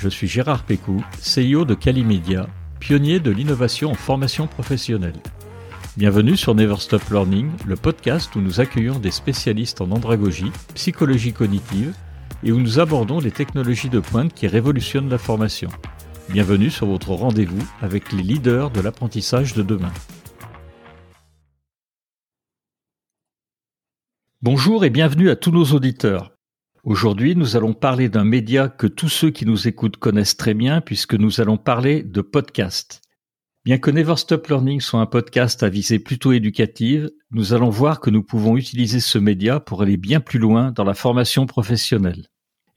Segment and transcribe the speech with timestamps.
[0.00, 2.46] je suis Gérard Pécou, CEO de Calimedia,
[2.78, 5.20] pionnier de l'innovation en formation professionnelle.
[5.96, 11.34] Bienvenue sur Never Stop Learning, le podcast où nous accueillons des spécialistes en andragogie, psychologie
[11.34, 11.94] cognitive
[12.42, 15.68] et où nous abordons les technologies de pointe qui révolutionnent la formation.
[16.30, 19.92] Bienvenue sur votre rendez-vous avec les leaders de l'apprentissage de demain.
[24.40, 26.32] Bonjour et bienvenue à tous nos auditeurs.
[26.82, 30.80] Aujourd'hui, nous allons parler d'un média que tous ceux qui nous écoutent connaissent très bien
[30.80, 33.02] puisque nous allons parler de podcast.
[33.66, 38.00] Bien que Never Stop Learning soit un podcast à visée plutôt éducative, nous allons voir
[38.00, 42.28] que nous pouvons utiliser ce média pour aller bien plus loin dans la formation professionnelle.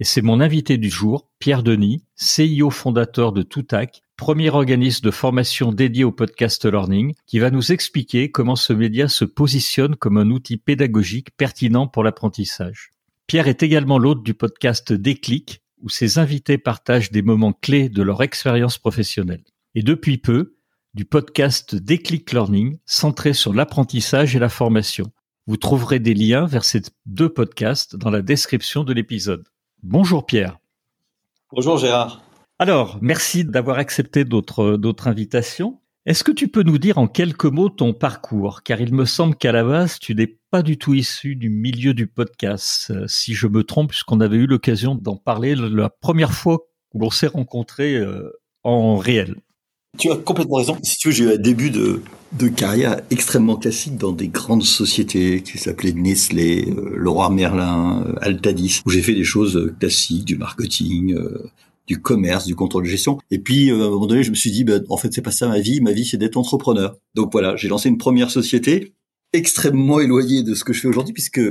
[0.02, 5.12] Et c'est mon invité du jour, Pierre Denis, CIO fondateur de Toutac, premier organisme de
[5.12, 10.18] formation dédié au podcast learning, qui va nous expliquer comment ce média se positionne comme
[10.18, 12.93] un outil pédagogique pertinent pour l'apprentissage.
[13.34, 18.04] Pierre est également l'hôte du podcast Déclic, où ses invités partagent des moments clés de
[18.04, 19.44] leur expérience professionnelle.
[19.74, 20.56] Et depuis peu,
[20.94, 25.12] du podcast Déclic Learning, centré sur l'apprentissage et la formation.
[25.48, 29.48] Vous trouverez des liens vers ces deux podcasts dans la description de l'épisode.
[29.82, 30.60] Bonjour Pierre.
[31.52, 32.22] Bonjour Gérard.
[32.60, 35.80] Alors, merci d'avoir accepté d'autres d'autres invitations.
[36.06, 38.62] Est-ce que tu peux nous dire en quelques mots ton parcours?
[38.64, 41.94] Car il me semble qu'à la base, tu n'es pas du tout issu du milieu
[41.94, 42.92] du podcast.
[42.92, 47.00] Euh, si je me trompe, puisqu'on avait eu l'occasion d'en parler la première fois où
[47.00, 49.38] l'on s'est rencontrés euh, en réel.
[49.98, 50.78] Tu as complètement raison.
[50.84, 52.02] Si tu veux, j'ai eu un début de,
[52.34, 58.82] de carrière extrêmement classique dans des grandes sociétés qui s'appelaient Nestlé, euh, Leroy Merlin, Altadis,
[58.86, 61.16] où j'ai fait des choses classiques, du marketing,
[61.88, 63.18] du commerce, du contrôle de gestion.
[63.32, 65.22] Et puis, euh, à un moment donné, je me suis dit, ben, en fait, c'est
[65.22, 65.82] pas ça ma vie.
[65.82, 66.98] Ma vie, c'est d'être entrepreneur.
[67.16, 68.94] Donc voilà, j'ai lancé une première société
[69.34, 71.42] extrêmement éloignée de ce que je fais aujourd'hui, puisque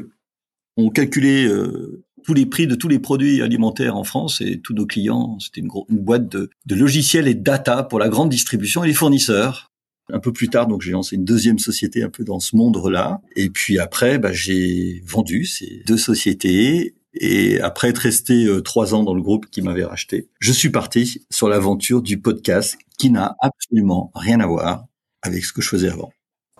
[0.76, 4.74] on calculait euh, tous les prix de tous les produits alimentaires en France et tous
[4.74, 5.38] nos clients.
[5.40, 9.70] C'était une, boîte de, logiciels et data pour la grande distribution et les fournisseurs.
[10.12, 13.20] Un peu plus tard, donc j'ai lancé une deuxième société un peu dans ce monde-là.
[13.36, 18.94] Et puis après, bah, j'ai vendu ces deux sociétés et après être resté euh, trois
[18.94, 23.10] ans dans le groupe qui m'avait racheté, je suis parti sur l'aventure du podcast qui
[23.10, 24.84] n'a absolument rien à voir
[25.22, 26.12] avec ce que je faisais avant.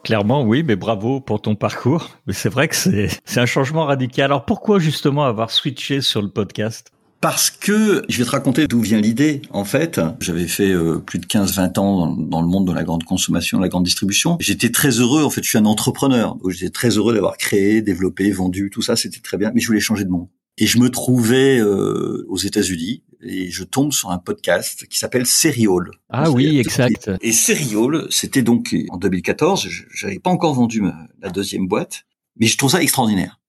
[0.04, 2.10] Clairement, oui, mais bravo pour ton parcours.
[2.26, 4.26] Mais c'est vrai que c'est, c'est un changement radical.
[4.26, 6.90] Alors pourquoi justement avoir switché sur le podcast?
[7.20, 9.42] Parce que je vais te raconter d'où vient l'idée.
[9.50, 12.82] En fait, j'avais fait euh, plus de 15-20 ans dans, dans, le monde de la
[12.82, 14.36] grande consommation, de la grande distribution.
[14.40, 15.22] J'étais très heureux.
[15.22, 16.36] En fait, je suis un entrepreneur.
[16.48, 18.96] J'étais très heureux d'avoir créé, développé, vendu, tout ça.
[18.96, 19.52] C'était très bien.
[19.54, 20.26] Mais je voulais changer de monde.
[20.58, 25.26] Et je me trouvais euh, aux États-Unis et je tombe sur un podcast qui s'appelle
[25.26, 25.90] Serial.
[26.10, 27.10] Ah oui, exact.
[27.20, 29.68] Et Serial, c'était donc en 2014.
[29.94, 30.82] J'avais pas encore vendu
[31.20, 32.04] la deuxième boîte,
[32.36, 33.40] mais je trouve ça extraordinaire.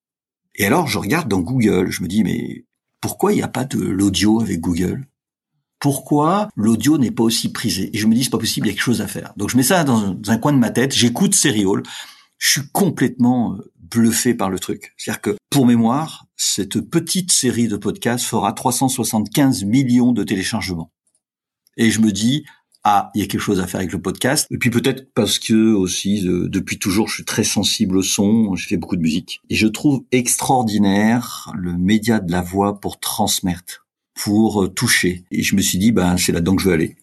[0.55, 2.65] Et alors, je regarde dans Google, je me dis mais
[3.01, 5.07] pourquoi il n'y a pas de l'audio avec Google?
[5.79, 7.89] Pourquoi l'audio n'est pas aussi prisé?
[7.93, 9.33] Et je me dis c'est pas possible, il y a quelque chose à faire.
[9.35, 11.83] Donc je mets ça dans un coin de ma tête, j'écoute Serial,
[12.37, 14.93] je suis complètement euh, bluffé par le truc.
[14.97, 20.91] C'est-à-dire que, pour mémoire, cette petite série de podcasts fera 375 millions de téléchargements.
[21.77, 22.45] Et je me dis,
[22.83, 24.45] ah, il y a quelque chose à faire avec le podcast.
[24.51, 28.67] Et puis peut-être parce que aussi, depuis toujours, je suis très sensible au son, j'ai
[28.67, 29.41] fait beaucoup de musique.
[29.49, 35.23] Et je trouve extraordinaire le média de la voix pour transmettre, pour toucher.
[35.31, 36.97] Et je me suis dit, ben, c'est là-dedans que je veux aller.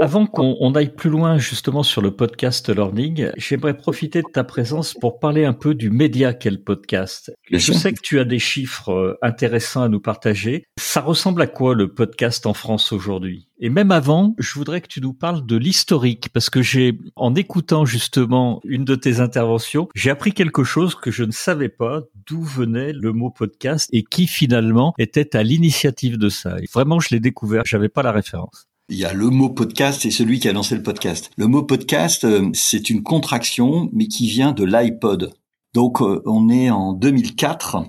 [0.00, 4.94] Avant qu'on aille plus loin justement sur le podcast learning, j'aimerais profiter de ta présence
[4.94, 7.32] pour parler un peu du média qu'est le podcast.
[7.50, 10.64] Je sais que tu as des chiffres euh, intéressants à nous partager.
[10.78, 13.48] Ça ressemble à quoi le podcast en France aujourd'hui?
[13.60, 17.34] Et même avant, je voudrais que tu nous parles de l'historique parce que j'ai, en
[17.34, 22.02] écoutant justement une de tes interventions, j'ai appris quelque chose que je ne savais pas,
[22.26, 26.56] d'où venait le mot podcast et qui finalement était à l'initiative de ça.
[26.60, 28.68] Et vraiment, je l'ai découvert, j'avais pas la référence.
[28.90, 31.30] Il y a le mot podcast et celui qui a lancé le podcast.
[31.36, 35.34] Le mot podcast, euh, c'est une contraction, mais qui vient de l'iPod.
[35.74, 37.84] Donc, euh, on est en 2004.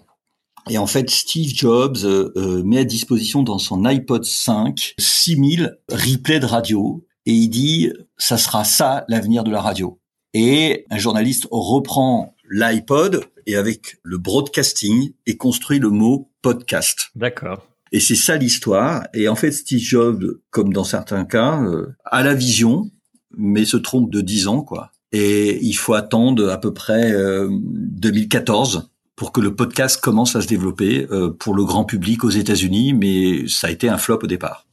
[0.70, 6.42] Et en fait, Steve Jobs euh, met à disposition dans son iPod 5 6000 replays
[6.42, 10.02] de radio et il dit ça sera ça l'avenir de la radio.
[10.34, 17.12] Et un journaliste reprend l'iPod et avec le broadcasting et construit le mot podcast.
[17.16, 17.69] D'accord.
[17.92, 19.08] Et c'est ça l'histoire.
[19.14, 22.90] Et en fait, Steve Jobs, comme dans certains cas, euh, a la vision,
[23.36, 24.92] mais se trompe de 10 ans, quoi.
[25.12, 27.14] Et il faut attendre à peu près
[27.50, 28.80] 2014 euh,
[29.16, 32.94] pour que le podcast commence à se développer euh, pour le grand public aux États-Unis,
[32.94, 34.68] mais ça a été un flop au départ.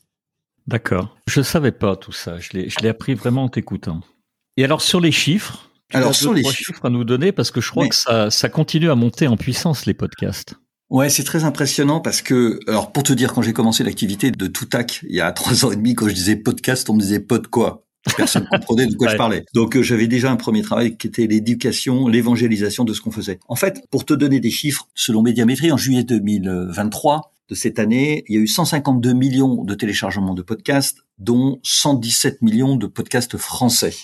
[0.66, 1.16] D'accord.
[1.26, 2.38] Je savais pas tout ça.
[2.38, 4.02] Je l'ai, je l'ai appris vraiment en t'écoutant.
[4.56, 7.60] Et alors sur les chiffres, tu alors sur les chiffres à nous donner parce que
[7.60, 10.54] je crois que ça, ça continue à monter en puissance les podcasts.
[10.88, 14.46] Ouais, c'est très impressionnant parce que, alors pour te dire, quand j'ai commencé l'activité de
[14.46, 17.18] Toutac il y a trois ans et demi, quand je disais podcast, on me disait
[17.18, 17.82] pod quoi
[18.16, 19.44] Personne ne comprenait de quoi je parlais.
[19.52, 23.40] Donc euh, j'avais déjà un premier travail qui était l'éducation, l'évangélisation de ce qu'on faisait.
[23.48, 28.24] En fait, pour te donner des chiffres, selon Médiamétrie, en juillet 2023 de cette année,
[28.28, 33.36] il y a eu 152 millions de téléchargements de podcasts, dont 117 millions de podcasts
[33.36, 33.94] français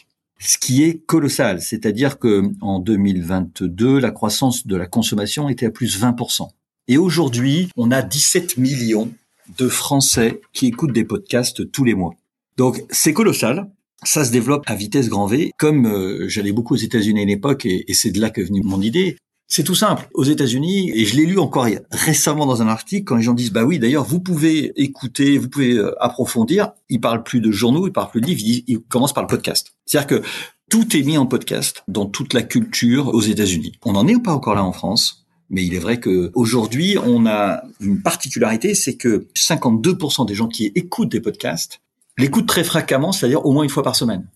[0.44, 1.60] ce qui est colossal.
[1.60, 6.48] C'est-à-dire que en 2022, la croissance de la consommation était à plus 20%.
[6.92, 9.10] Et aujourd'hui, on a 17 millions
[9.56, 12.12] de Français qui écoutent des podcasts tous les mois.
[12.58, 13.70] Donc c'est colossal
[14.04, 15.52] ça se développe à vitesse grand V.
[15.56, 18.82] Comme euh, j'allais beaucoup aux États-Unis à l'époque, et, c'est de là que venue mon
[18.82, 19.16] idée,
[19.46, 20.06] c'est tout simple.
[20.12, 23.52] Aux États-Unis, et je l'ai lu encore récemment dans un article, quand les gens disent,
[23.52, 27.86] bah oui, d'ailleurs, vous pouvez écouter, vous pouvez euh, approfondir, ils parlent plus de journaux,
[27.86, 29.72] ils parlent plus de livres, ils, ils commencent par le podcast.
[29.86, 30.26] C'est-à-dire que
[30.68, 33.78] tout est mis en podcast dans toute la culture aux États-Unis.
[33.84, 35.21] On n'en est pas encore là en France?
[35.52, 40.48] Mais il est vrai que aujourd'hui, on a une particularité, c'est que 52% des gens
[40.48, 41.80] qui écoutent des podcasts
[42.18, 44.26] l'écoute très fréquemment, c'est-à-dire au moins une fois par semaine.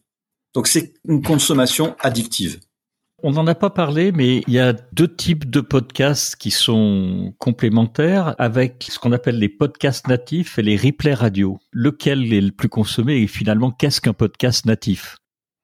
[0.55, 2.61] Donc c'est une consommation addictive.
[3.23, 7.35] On n'en a pas parlé, mais il y a deux types de podcasts qui sont
[7.39, 11.59] complémentaires avec ce qu'on appelle les podcasts natifs et les replays radio.
[11.73, 15.17] Lequel est le plus consommé et finalement qu'est-ce qu'un podcast natif?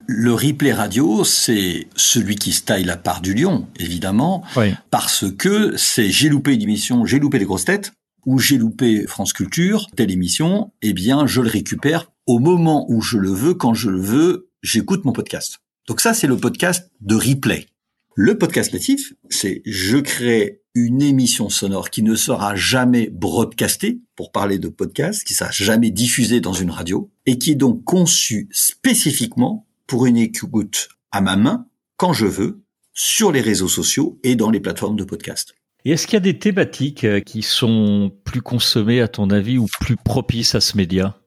[0.06, 4.44] Le replay radio, c'est celui qui se taille la part du lion, évidemment,
[4.90, 7.93] parce que c'est j'ai loupé une émission, j'ai loupé les grosses têtes,
[8.26, 13.00] ou j'ai loupé France Culture, telle émission, eh bien, je le récupère au moment où
[13.00, 15.58] je le veux, quand je le veux, j'écoute mon podcast.
[15.88, 17.66] Donc ça, c'est le podcast de replay.
[18.14, 24.31] Le podcast natif, c'est je crée une émission sonore qui ne sera jamais broadcastée, pour
[24.31, 28.48] parler de podcast, qui sera jamais diffusée dans une radio, et qui est donc conçue
[28.52, 31.67] spécifiquement pour une écoute à ma main,
[31.99, 35.55] quand je veux, sur les réseaux sociaux et dans les plateformes de podcast.
[35.85, 39.59] Et est-ce qu'il y a des thématiques euh, qui sont plus consommées, à ton avis,
[39.59, 41.19] ou plus propices à ce média?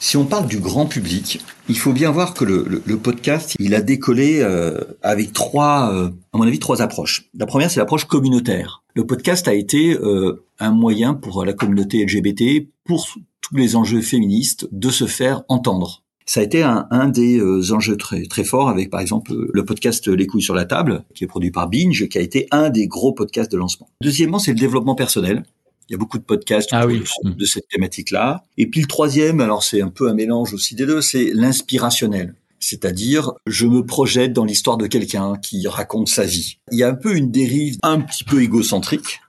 [0.00, 3.74] Si on parle du grand public, il faut bien voir que le, le, podcast, il
[3.74, 7.28] a décollé euh, avec trois, euh, à mon avis, trois approches.
[7.34, 8.84] La première, c'est l'approche communautaire.
[8.94, 13.06] Le podcast a été euh, un moyen pour la communauté LGBT, pour
[13.42, 17.72] tous les enjeux féministes, de se faire entendre ça a été un, un des euh,
[17.72, 21.24] enjeux très, très forts avec, par exemple, le podcast Les couilles sur la table, qui
[21.24, 23.88] est produit par Binge, qui a été un des gros podcasts de lancement.
[24.02, 25.42] Deuxièmement, c'est le développement personnel.
[25.88, 27.02] Il y a beaucoup de podcasts ah oui.
[27.24, 28.44] de, cette thématique-là.
[28.58, 32.34] Et puis le troisième, alors c'est un peu un mélange aussi des deux, c'est l'inspirationnel.
[32.60, 36.58] C'est-à-dire, je me projette dans l'histoire de quelqu'un qui raconte sa vie.
[36.70, 39.20] Il y a un peu une dérive un petit peu égocentrique,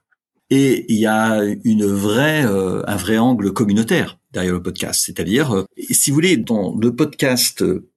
[0.50, 5.04] et il y a une vraie, euh, un vrai angle communautaire derrière le podcast.
[5.06, 7.90] C'est-à-dire, euh, si vous voulez, dans le podcast euh,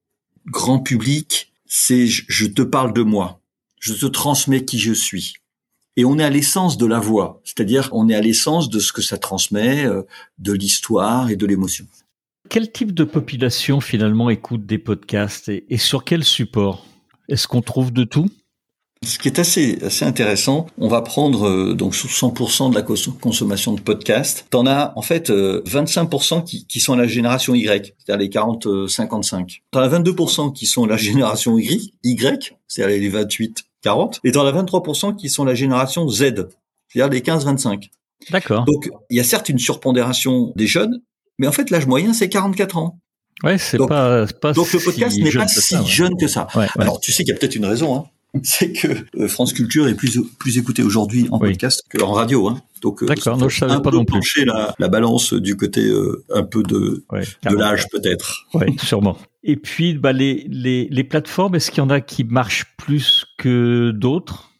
[0.46, 3.40] grand public, c'est je te parle de moi,
[3.80, 5.34] je te transmets qui je suis.
[5.96, 8.92] Et on est à l'essence de la voix, c'est-à-dire on est à l'essence de ce
[8.92, 9.86] que ça transmet,
[10.38, 11.86] de l'histoire et de l'émotion.
[12.48, 16.86] Quel type de population finalement écoute des podcasts et sur quel support?
[17.28, 18.30] Est-ce qu'on trouve de tout?
[19.02, 22.82] Ce qui est assez assez intéressant, on va prendre euh, donc sous 100% de la
[22.82, 24.46] consommation de podcasts.
[24.50, 29.62] T'en as en fait 25% euh, qui, qui sont la génération Y, c'est-à-dire les 40-55.
[29.70, 34.52] T'en as 22% qui sont la génération Y, Y, c'est-à-dire les 28-40, et t'en as
[34.52, 36.48] 23% qui sont la génération Z,
[36.88, 37.88] c'est-à-dire les 15-25.
[38.30, 38.64] D'accord.
[38.64, 41.02] Donc il y a certes une surpondération des jeunes,
[41.38, 42.98] mais en fait l'âge moyen c'est 44 ans.
[43.42, 46.46] Ouais, c'est pas, pas donc le podcast n'est pas si jeune que ça.
[46.78, 47.96] Alors tu sais qu'il y a peut-être une raison.
[47.96, 48.04] Hein.
[48.42, 52.48] c'est que euh, France Culture est plus plus écoutée aujourd'hui en podcast qu'en radio.
[52.48, 52.62] Hein.
[52.80, 54.44] Donc, euh, d'accord, je savais pas non plus.
[54.44, 58.46] La, la balance du côté euh, un peu de de l'âge peut-être.
[58.54, 59.16] Oui, sûrement.
[59.44, 63.26] Et puis, bah, les les les plateformes, est-ce qu'il y en a qui marchent plus
[63.38, 64.52] que d'autres?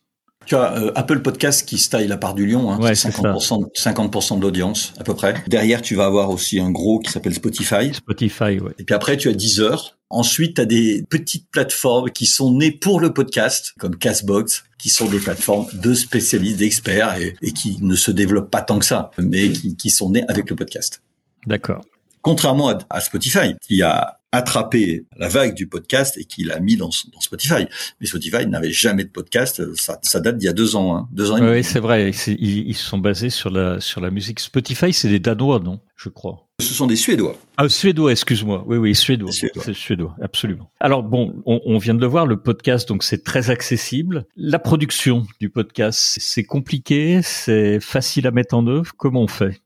[0.47, 4.38] Tu as euh, Apple Podcast qui se taille la part du lion, hein, 50%, 50%
[4.38, 5.35] de l'audience à peu près.
[5.47, 7.95] Derrière, tu vas avoir aussi un gros qui s'appelle Spotify.
[7.95, 8.73] Spotify, ouais.
[8.79, 9.99] Et puis après, tu as Deezer.
[10.12, 14.90] Ensuite, tu as des petites plateformes qui sont nées pour le podcast, comme Castbox, qui
[14.90, 18.85] sont des plateformes de spécialistes, d'experts et, et, qui ne se développent pas tant que
[18.85, 21.02] ça, mais qui, qui sont nées avec le podcast.
[21.47, 21.83] D'accord.
[22.21, 26.76] Contrairement à, à Spotify, qui a attrapé la vague du podcast et qui l'a mis
[26.76, 27.66] dans, dans, Spotify.
[28.00, 29.75] Mais Spotify n'avait jamais de podcast.
[29.76, 31.37] Ça, ça date d'il y a deux ans, hein, deux ans.
[31.37, 32.11] Et oui, c'est vrai.
[32.26, 34.40] Ils, ils, sont basés sur la sur la musique.
[34.40, 35.81] Spotify, c'est des Danois, non?
[36.02, 36.49] Je crois.
[36.61, 37.37] Ce sont des Suédois.
[37.56, 38.64] Ah, Suédois, excuse-moi.
[38.66, 39.30] Oui, oui, Suédois.
[39.30, 40.68] C'est Suédois, absolument.
[40.80, 44.26] Alors bon, on, on, vient de le voir, le podcast, donc c'est très accessible.
[44.35, 48.90] La production du podcast, c'est compliqué, c'est facile à mettre en œuvre.
[48.97, 49.61] Comment on fait?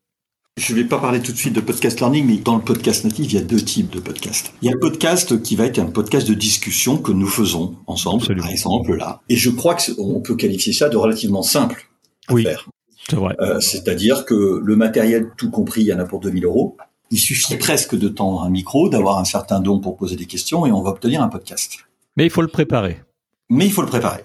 [0.59, 3.05] Je ne vais pas parler tout de suite de podcast learning, mais dans le podcast
[3.05, 4.53] natif, il y a deux types de podcasts.
[4.61, 7.77] Il y a un podcast qui va être un podcast de discussion que nous faisons
[7.87, 9.23] ensemble, par exemple là.
[9.31, 11.89] Et je crois qu'on peut qualifier ça de relativement simple
[12.29, 12.69] à faire.
[13.15, 16.77] Euh, C'est-à-dire que le matériel, tout compris, il y en a pour 2000 euros.
[17.11, 20.67] Il suffit presque de tendre un micro, d'avoir un certain don pour poser des questions
[20.67, 21.79] et on va obtenir un podcast.
[22.17, 23.01] Mais il faut le préparer.
[23.49, 24.25] Mais il faut le préparer.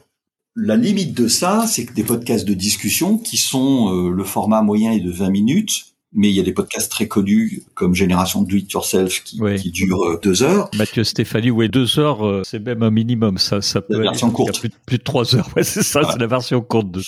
[0.56, 4.62] La limite de ça, c'est que des podcasts de discussion qui sont euh, le format
[4.62, 8.42] moyen est de 20 minutes, mais il y a des podcasts très connus comme Génération
[8.42, 9.56] Do It Yourself qui, Oui.
[9.56, 10.70] qui durent euh, deux heures.
[10.78, 13.38] Mathieu Stéphanie, ouais, deux heures, euh, c'est même un minimum.
[13.38, 14.60] Ça, ça peut La version courte.
[14.60, 15.50] Plus, de- plus de trois heures.
[15.56, 16.14] Ouais, c'est ça, Voilà.
[16.14, 17.02] c'est la version courte de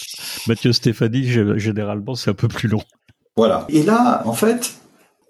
[0.47, 1.23] Mathieu Stéphanie.
[1.23, 2.81] gé- Généralement, c'est un peu plus long.
[3.35, 3.65] Voilà.
[3.69, 4.73] Et là, en fait,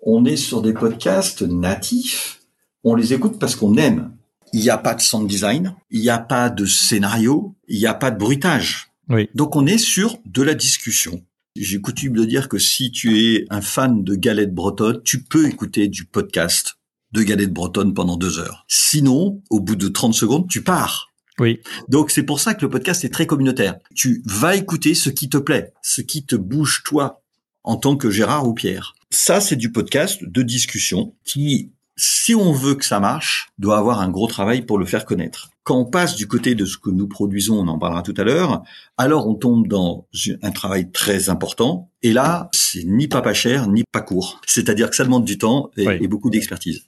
[0.06, 2.42] on est sur des podcasts natifs.
[2.84, 4.12] On les écoute parce qu'on aime.
[4.56, 7.88] Il n'y a pas de sound design, il n'y a pas de scénario, il n'y
[7.88, 8.90] a pas de bruitage.
[9.10, 9.28] Oui.
[9.34, 11.22] Donc on est sur de la discussion.
[11.56, 15.48] J'ai coutume de dire que si tu es un fan de galettes bretonnes, tu peux
[15.48, 16.80] écouter du podcast
[17.12, 18.66] de galettes bretonnes pendant deux heures.
[18.68, 21.14] Sinon, au bout de 30 secondes, tu pars.
[21.38, 21.60] Oui.
[21.90, 23.76] Donc c'est pour ça que le podcast est très communautaire.
[23.94, 27.22] Tu vas écouter ce qui te plaît, ce qui te bouge toi
[27.64, 28.96] en tant que Gérard ou Pierre.
[29.12, 34.02] Ça c'est du podcast de discussion qui, si on veut que ça marche, doit avoir
[34.02, 35.50] un gros travail pour le faire connaître.
[35.64, 38.24] Quand on passe du côté de ce que nous produisons, on en parlera tout à
[38.24, 38.64] l'heure,
[38.98, 40.08] alors on tombe dans
[40.42, 41.90] un travail très important.
[42.02, 44.42] Et là, c'est ni pas pas cher, ni pas court.
[44.46, 45.98] C'est-à-dire que ça demande du temps et, Oui.
[46.02, 46.84] et beaucoup d'expertise.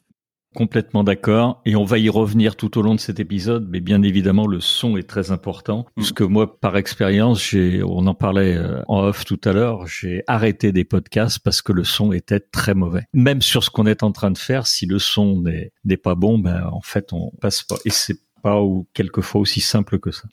[0.56, 1.62] Complètement d'accord.
[1.66, 3.68] Et on va y revenir tout au long de cet épisode.
[3.70, 5.86] Mais bien évidemment, le son est très important.
[5.96, 10.24] Puisque moi, par expérience, j'ai, on en parlait euh, en off tout à l'heure, j'ai
[10.28, 13.04] arrêté des podcasts parce que le son était très mauvais.
[13.14, 16.16] Même sur ce qu'on est en train de faire, si le son n'est, n'est pas
[16.16, 17.76] bon, ben, en fait, on passe pas.
[17.86, 20.24] Et c'est pas ou quelquefois aussi simple que ça.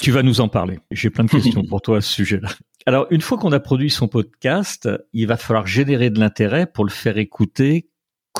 [0.00, 0.78] Tu vas nous en parler.
[0.90, 2.48] J'ai plein de questions pour toi à ce sujet-là.
[2.86, 6.84] Alors, une fois qu'on a produit son podcast, il va falloir générer de l'intérêt pour
[6.84, 7.89] le faire écouter.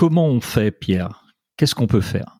[0.00, 1.26] Comment on fait, Pierre?
[1.58, 2.38] Qu'est-ce qu'on peut faire?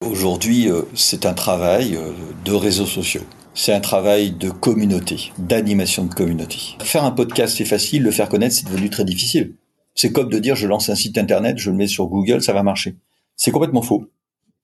[0.00, 2.12] Aujourd'hui, euh, c'est un travail euh,
[2.46, 3.20] de réseaux sociaux.
[3.52, 6.56] C'est un travail de communauté, d'animation de communauté.
[6.80, 8.02] Faire un podcast, c'est facile.
[8.02, 9.56] Le faire connaître, c'est devenu très difficile.
[9.94, 12.54] C'est comme de dire, je lance un site internet, je le mets sur Google, ça
[12.54, 12.96] va marcher.
[13.36, 14.08] C'est complètement faux.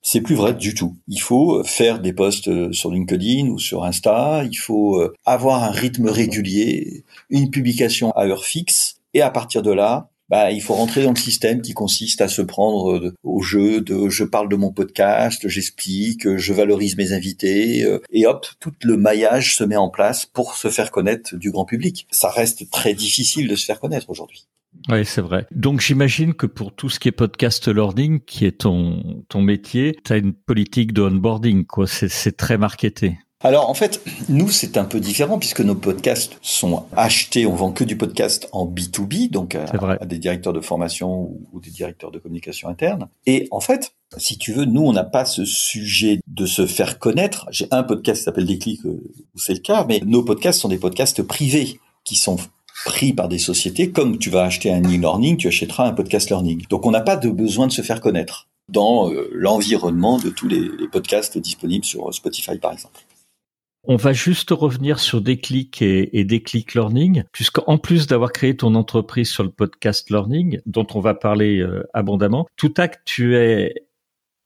[0.01, 0.97] C'est plus vrai du tout.
[1.07, 4.45] Il faut faire des posts euh, sur LinkedIn ou sur Insta.
[4.51, 9.03] Il faut avoir un rythme régulier, une publication à heure fixe.
[9.13, 12.29] Et à partir de là, bah, il faut rentrer dans le système qui consiste à
[12.29, 16.97] se prendre euh, au jeu de je parle de mon podcast, j'explique, euh, je valorise
[16.97, 20.91] mes invités, euh, et hop, tout le maillage se met en place pour se faire
[20.91, 22.07] connaître du grand public.
[22.11, 24.47] Ça reste très difficile de se faire connaître aujourd'hui.
[24.91, 25.47] Oui, c'est vrai.
[25.51, 29.97] Donc j'imagine que pour tout ce qui est podcast learning, qui est ton, ton métier,
[30.05, 31.87] tu as une politique de onboarding, quoi.
[31.87, 33.19] C'est, c'est très marketé.
[33.41, 37.71] Alors en fait, nous c'est un peu différent puisque nos podcasts sont achetés, on vend
[37.71, 39.65] que du podcast en B2B, donc à,
[40.01, 43.09] à des directeurs de formation ou, ou des directeurs de communication interne.
[43.27, 46.99] Et en fait, si tu veux, nous on n'a pas ce sujet de se faire
[46.99, 47.47] connaître.
[47.53, 50.69] J'ai un podcast qui s'appelle Déclic euh, où c'est le cas, mais nos podcasts sont
[50.69, 52.39] des podcasts privés qui sont
[52.85, 53.93] pris par des sociétés.
[53.93, 56.65] Comme tu vas acheter un e-learning, tu achèteras un podcast learning.
[56.71, 60.49] Donc on n'a pas de besoin de se faire connaître dans euh, l'environnement de tous
[60.49, 62.99] les, les podcasts disponibles sur Spotify par exemple.
[63.91, 68.75] On va juste revenir sur Déclic et, et Déclic Learning, puisqu'en plus d'avoir créé ton
[68.75, 73.75] entreprise sur le podcast Learning, dont on va parler euh, abondamment, tout acte, tu es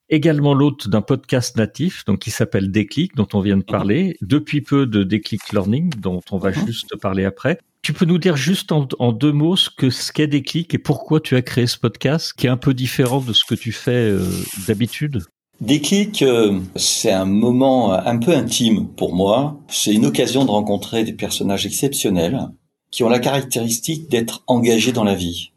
[0.08, 4.60] également l'hôte d'un podcast natif, donc qui s'appelle Déclic, dont on vient de parler, depuis
[4.60, 6.66] peu de Déclic Learning, dont on va Mhm.
[6.66, 7.58] juste parler après.
[7.82, 10.78] Tu peux nous dire juste en, en deux mots ce que ce qu'est Déclic et
[10.78, 13.72] pourquoi tu as créé ce podcast, qui est un peu différent de ce que tu
[13.72, 14.24] fais euh,
[14.68, 15.24] d'habitude?
[15.62, 19.60] Déclic, euh, c'est un moment un peu intime pour moi.
[19.68, 22.48] C'est une occasion de rencontrer des personnages exceptionnels
[22.90, 25.52] qui ont la caractéristique d'être engagés dans la vie.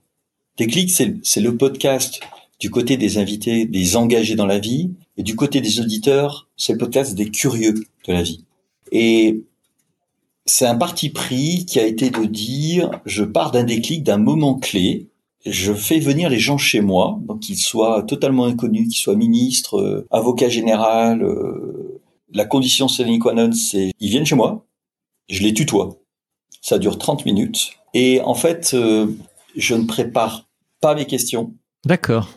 [0.58, 2.20] Déclic, c'est le podcast
[2.60, 6.74] du côté des invités, des engagés dans la vie, et du côté des auditeurs, c'est
[6.74, 8.46] le podcast des curieux de la vie.
[8.92, 9.42] Et
[10.46, 14.54] c'est un parti pris qui a été de dire, je pars d'un déclic, d'un moment
[14.54, 15.08] clé,
[15.46, 19.80] je fais venir les gens chez moi, donc qu'ils soient totalement inconnus, qu'ils soient ministres,
[19.80, 21.24] euh, avocats général.
[21.24, 22.02] euh,
[22.34, 24.66] la condition sine qua non, c'est ils viennent chez moi,
[25.30, 25.98] je les tutoie.
[26.62, 27.72] Ça dure 30 minutes.
[27.94, 29.08] Et en fait, euh,
[29.56, 30.48] je ne prépare
[30.82, 31.54] pas mes questions.
[31.86, 32.30] D'accord.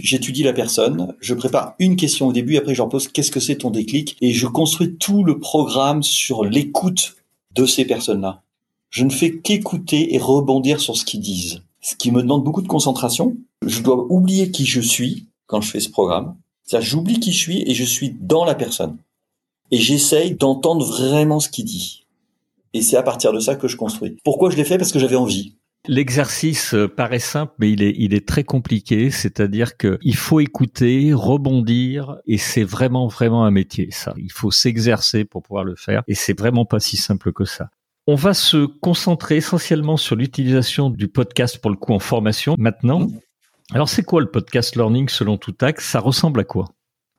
[0.00, 3.38] J'étudie la personne, je prépare une question au début, après je leur pose qu'est-ce que
[3.38, 7.16] c'est ton déclic, et je construis tout le programme sur l'écoute
[7.54, 8.42] de ces personnes-là.
[8.90, 12.62] Je ne fais qu'écouter et rebondir sur ce qu'ils disent, ce qui me demande beaucoup
[12.62, 13.36] de concentration.
[13.66, 16.34] Je dois oublier qui je suis quand je fais ce programme.
[16.62, 18.96] C'est-à-dire j'oublie qui je suis et je suis dans la personne.
[19.70, 22.06] Et j'essaye d'entendre vraiment ce qu'il dit.
[22.72, 24.16] Et c'est à partir de ça que je construis.
[24.24, 24.78] Pourquoi je l'ai fait?
[24.78, 25.56] Parce que j'avais envie.
[25.86, 29.10] L'exercice euh, paraît simple, mais il est, il est très compliqué.
[29.10, 34.14] C'est-à-dire que il faut écouter, rebondir, et c'est vraiment, vraiment un métier, ça.
[34.16, 37.68] Il faut s'exercer pour pouvoir le faire, et c'est vraiment pas si simple que ça.
[38.06, 43.00] On va se concentrer essentiellement sur l'utilisation du podcast pour le coup en formation maintenant.
[43.00, 43.20] Mmh.
[43.72, 46.66] Alors c'est quoi le podcast learning selon tout axe Ça ressemble à quoi?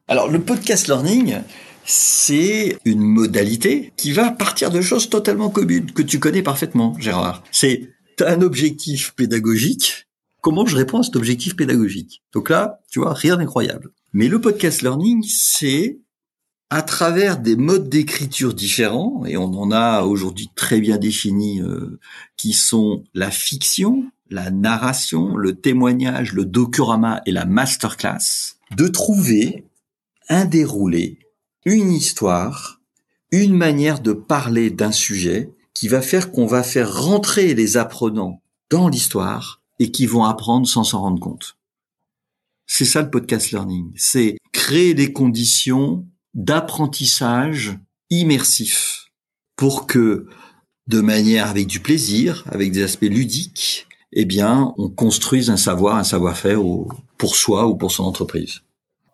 [0.08, 1.38] Alors le podcast learning,
[1.86, 7.44] c'est une modalité qui va partir de choses totalement communes que tu connais parfaitement, Gérard.
[7.52, 7.90] C'est
[8.22, 10.06] un objectif pédagogique.
[10.42, 12.22] Comment je réponds à cet objectif pédagogique?
[12.32, 13.90] Donc là, tu vois, rien d'incroyable.
[14.14, 15.98] Mais le podcast learning, c'est
[16.70, 22.00] à travers des modes d'écriture différents, et on en a aujourd'hui très bien définis, euh,
[22.38, 29.66] qui sont la fiction, la narration, le témoignage, le docurama et la masterclass, de trouver
[30.30, 31.20] un déroulé,
[31.66, 32.82] une histoire,
[33.32, 38.42] une manière de parler d'un sujet qui va faire qu'on va faire rentrer les apprenants
[38.70, 41.58] dans l'histoire et qui vont apprendre sans s'en rendre compte.
[42.66, 43.92] C'est ça le podcast learning.
[43.96, 49.06] C'est créer des conditions d'apprentissage immersif
[49.56, 50.28] pour que,
[50.88, 55.96] de manière avec du plaisir, avec des aspects ludiques, eh bien, on construise un savoir,
[55.96, 56.60] un savoir-faire
[57.18, 58.62] pour soi ou pour son entreprise.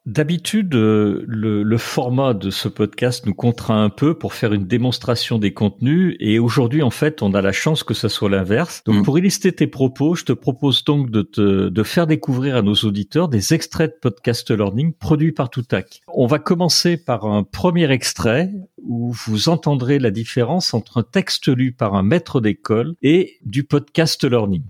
[0.07, 5.37] D'habitude, euh, le, format de ce podcast nous contraint un peu pour faire une démonstration
[5.37, 8.81] des contenus et aujourd'hui, en fait, on a la chance que ça soit l'inverse.
[8.83, 9.03] Donc, mm.
[9.03, 12.73] pour illustrer tes propos, je te propose donc de, te, de faire découvrir à nos
[12.73, 16.01] auditeurs des extraits de podcast learning produits par Toutac.
[16.07, 18.49] On va commencer par un premier extrait
[18.81, 23.65] où vous entendrez la différence entre un texte lu par un maître d'école et du
[23.65, 24.63] podcast learning.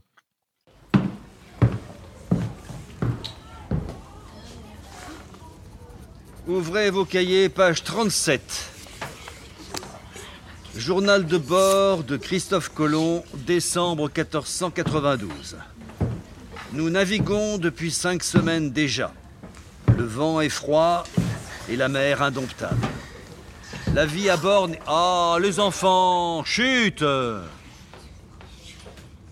[6.52, 8.42] Ouvrez vos cahiers, page 37.
[10.76, 15.56] Journal de bord de Christophe Colomb, décembre 1492.
[16.74, 19.14] Nous naviguons depuis cinq semaines déjà.
[19.98, 21.06] Le vent est froid
[21.70, 22.86] et la mer indomptable.
[23.94, 24.68] La vie à bord...
[24.88, 27.02] Ah, les enfants Chut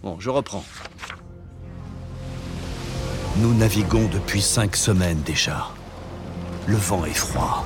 [0.01, 0.63] Bon, je reprends.
[3.39, 5.67] Nous naviguons depuis cinq semaines déjà.
[6.69, 7.65] Le vent est froid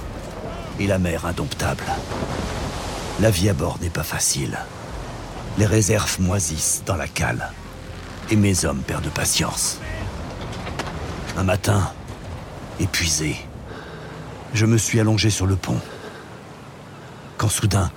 [0.80, 1.84] et la mer indomptable.
[3.20, 4.58] La vie à bord n'est pas facile.
[5.58, 7.52] Les réserves moisissent dans la cale
[8.32, 9.80] et mes hommes perdent patience.
[11.38, 11.92] Un matin,
[12.80, 13.36] épuisé,
[14.54, 15.82] je me suis allongé sur le pont.
[17.36, 17.92] Quand soudain,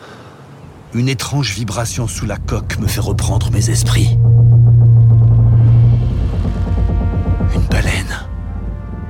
[0.93, 4.19] une étrange vibration sous la coque me fait reprendre mes esprits.
[7.55, 8.27] Une baleine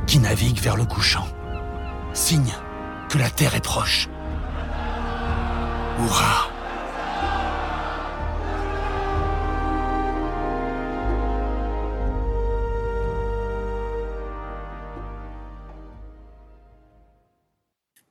[0.07, 1.27] qui navigue vers le couchant
[2.17, 2.55] signe
[3.11, 4.09] que la Terre est proche.
[6.01, 6.51] Hurrah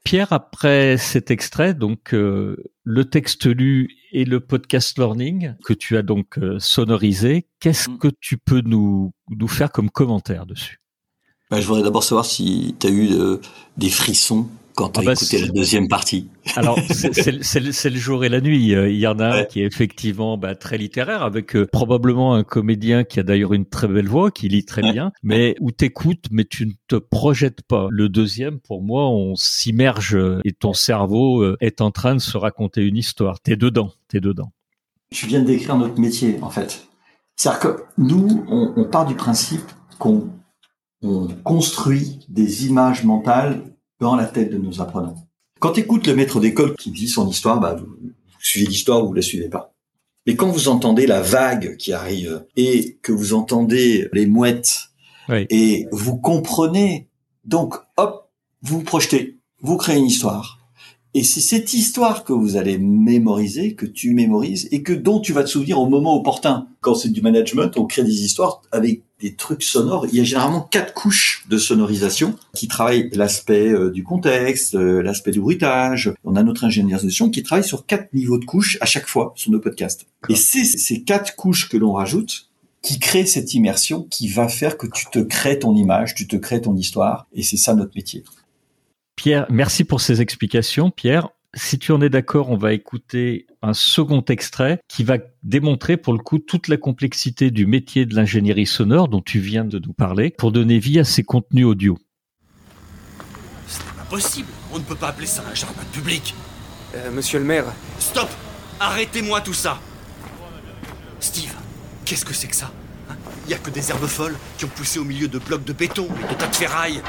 [0.03, 5.97] Pierre, après cet extrait, donc euh, le texte lu et le podcast learning que tu
[5.97, 7.97] as donc euh, sonorisé, qu'est-ce mm.
[7.97, 10.79] que tu peux nous, nous faire comme commentaire dessus?
[11.51, 13.37] Bah, je voudrais d'abord savoir si tu as eu euh,
[13.77, 16.29] des frissons quand tu as ah bah, écouté la deuxième partie.
[16.55, 18.73] Alors, c'est le jour et la nuit.
[18.73, 22.33] Euh, il y en a un qui est effectivement bah, très littéraire, avec euh, probablement
[22.33, 25.71] un comédien qui a d'ailleurs une très belle voix, qui lit très bien, mais où
[25.71, 27.87] t'écoutes, mais tu ne te projettes pas.
[27.89, 32.81] Le deuxième, pour moi, on s'immerge et ton cerveau est en train de se raconter
[32.81, 33.39] une histoire.
[33.39, 34.51] T'es dedans, t'es dedans.
[35.11, 36.87] Tu viens de décrire notre métier, en fait.
[37.37, 40.29] C'est-à-dire que nous, on, on part du principe qu'on
[41.05, 43.61] on construit des images mentales
[43.99, 45.27] dans la tête de nos apprenants.
[45.59, 47.95] Quand tu écoutes le maître d'école qui dit son histoire, bah, vous,
[48.39, 49.73] suivez l'histoire ou vous la suivez pas.
[50.27, 54.89] Mais quand vous entendez la vague qui arrive et que vous entendez les mouettes
[55.29, 57.09] et vous comprenez,
[57.43, 60.59] donc hop, vous vous projetez, vous créez une histoire.
[61.13, 65.31] Et c'est cette histoire que vous allez mémoriser, que tu mémorises et que dont tu
[65.31, 66.67] vas te souvenir au moment opportun.
[66.81, 70.05] Quand c'est du management, on crée des histoires avec des trucs sonores.
[70.11, 75.01] Il y a généralement quatre couches de sonorisation qui travaillent l'aspect euh, du contexte, euh,
[75.01, 76.13] l'aspect du bruitage.
[76.23, 79.07] On a notre ingénieur de son qui travaille sur quatre niveaux de couches à chaque
[79.07, 80.05] fois sur nos podcasts.
[80.29, 82.49] Et c'est ces quatre couches que l'on rajoute
[82.83, 86.35] qui créent cette immersion qui va faire que tu te crées ton image, tu te
[86.35, 87.25] crées ton histoire.
[87.33, 88.23] Et c'est ça notre métier.
[89.15, 90.91] Pierre, merci pour ces explications.
[90.91, 95.95] Pierre, si tu en es d'accord, on va écouter un second extrait qui va démontrer
[95.95, 99.79] pour le coup toute la complexité du métier de l'ingénierie sonore dont tu viens de
[99.79, 101.97] nous parler pour donner vie à ces contenus audio.
[103.67, 106.35] Ce n'est pas possible, on ne peut pas appeler ça un jardin public.
[106.95, 107.65] Euh, monsieur le maire.
[107.99, 108.29] Stop
[108.79, 109.79] Arrêtez-moi tout ça
[111.21, 111.53] Steve,
[112.03, 112.71] qu'est-ce que c'est que ça
[113.09, 113.15] hein?
[113.45, 115.73] Il n'y a que des herbes folles qui ont poussé au milieu de blocs de
[115.73, 117.01] béton et de tas de ferraille.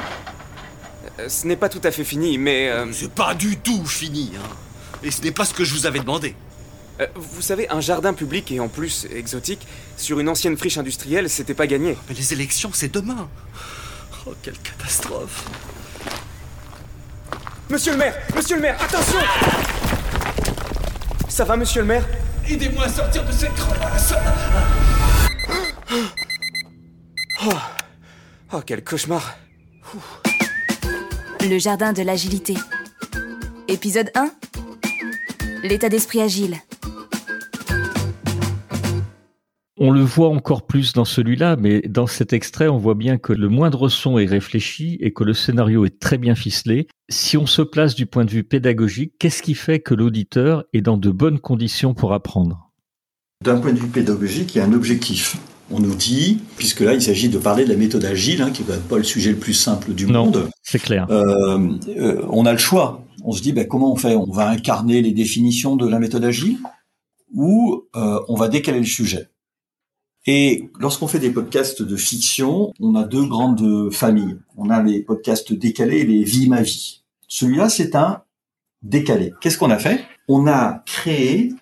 [1.18, 2.68] Euh, ce n'est pas tout à fait fini, mais...
[2.68, 4.48] Euh, c'est pas du tout fini, hein.
[5.02, 6.34] Et ce n'est pas ce que je vous avais demandé.
[7.00, 11.28] Euh, vous savez, un jardin public et en plus exotique, sur une ancienne friche industrielle,
[11.28, 11.96] c'était pas gagné.
[12.08, 13.28] Mais les élections, c'est demain.
[14.26, 15.44] Oh, quelle catastrophe.
[17.68, 19.18] Monsieur le maire Monsieur le maire, attention
[21.28, 22.06] Ça va, monsieur le maire?
[22.48, 24.14] Aidez-moi à sortir de cette crevasse.
[27.44, 27.52] Oh,
[28.52, 29.36] oh quel cauchemar.
[31.40, 32.54] Le jardin de l'agilité.
[33.68, 34.30] Épisode 1
[35.62, 36.56] L'état d'esprit agile.
[39.78, 43.32] On le voit encore plus dans celui-là, mais dans cet extrait, on voit bien que
[43.32, 46.88] le moindre son est réfléchi et que le scénario est très bien ficelé.
[47.08, 50.80] Si on se place du point de vue pédagogique, qu'est-ce qui fait que l'auditeur est
[50.80, 52.72] dans de bonnes conditions pour apprendre?
[53.44, 55.36] D'un point de vue pédagogique, il y a un objectif.
[55.70, 58.62] On nous dit, puisque là il s'agit de parler de la méthode agile, hein, qui
[58.62, 60.48] n'est pas le sujet le plus simple du non, monde.
[60.62, 61.06] C'est clair.
[61.10, 63.04] Euh, euh, on a le choix.
[63.24, 64.14] On se dit, ben, comment on fait?
[64.14, 66.58] On va incarner les définitions de la méthode agile
[67.34, 69.28] ou euh, on va décaler le sujet?
[70.28, 74.38] Et lorsqu'on fait des podcasts de fiction, on a deux grandes familles.
[74.56, 77.02] On a les podcasts décalés et les Vie ma vie.
[77.28, 78.22] Celui-là, c'est un
[78.82, 79.32] décalé.
[79.40, 80.04] Qu'est-ce qu'on a fait?
[80.28, 81.52] On a créé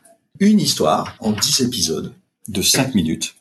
[0.40, 2.14] une histoire en 10 épisodes
[2.48, 3.34] de 5 minutes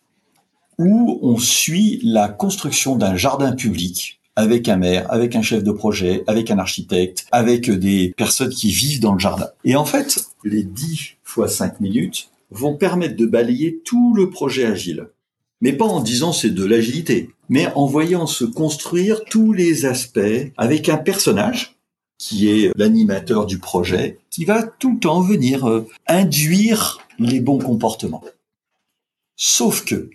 [0.78, 5.72] où on suit la construction d'un jardin public avec un maire, avec un chef de
[5.72, 9.50] projet, avec un architecte, avec des personnes qui vivent dans le jardin.
[9.64, 14.66] Et en fait, les 10 fois 5 minutes vont permettre de balayer tout le projet
[14.66, 15.10] agile.
[15.62, 20.52] Mais pas en disant c'est de l'agilité, mais en voyant se construire tous les aspects
[20.58, 21.78] avec un personnage
[22.18, 27.60] qui est l'animateur du projet, qui va tout le temps venir euh, induire les bons
[27.60, 28.24] comportements.
[29.36, 30.10] Sauf que,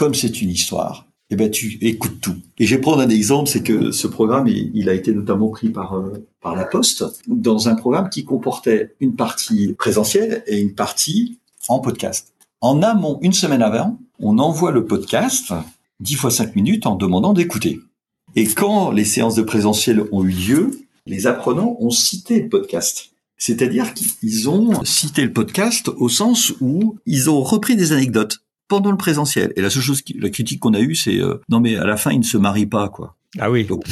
[0.00, 2.36] comme c'est une histoire, eh ben tu écoutes tout.
[2.58, 5.68] Et je vais prendre un exemple, c'est que ce programme, il, a été notamment pris
[5.68, 10.74] par euh, par la Poste dans un programme qui comportait une partie présentielle et une
[10.74, 12.32] partie en podcast.
[12.62, 15.52] En amont, une semaine avant, on envoie le podcast
[16.00, 17.78] 10 fois 5 minutes en demandant d'écouter.
[18.36, 23.10] Et quand les séances de présentiel ont eu lieu, les apprenants ont cité le podcast.
[23.36, 28.92] C'est-à-dire qu'ils ont cité le podcast au sens où ils ont repris des anecdotes pendant
[28.92, 29.52] le présentiel.
[29.56, 31.96] Et la seule chose, la critique qu'on a eue, c'est euh, non mais à la
[31.96, 33.16] fin, ils ne se marient pas, quoi.
[33.38, 33.84] Ah oui, Donc,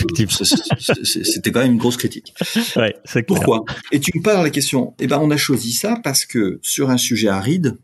[1.05, 2.35] C'était quand même une grosse critique.
[2.77, 3.27] Ouais, c'est clair.
[3.27, 3.65] Pourquoi?
[3.93, 4.95] Et tu me parles la question.
[5.01, 7.79] Eh ben, on a choisi ça parce que sur un sujet aride,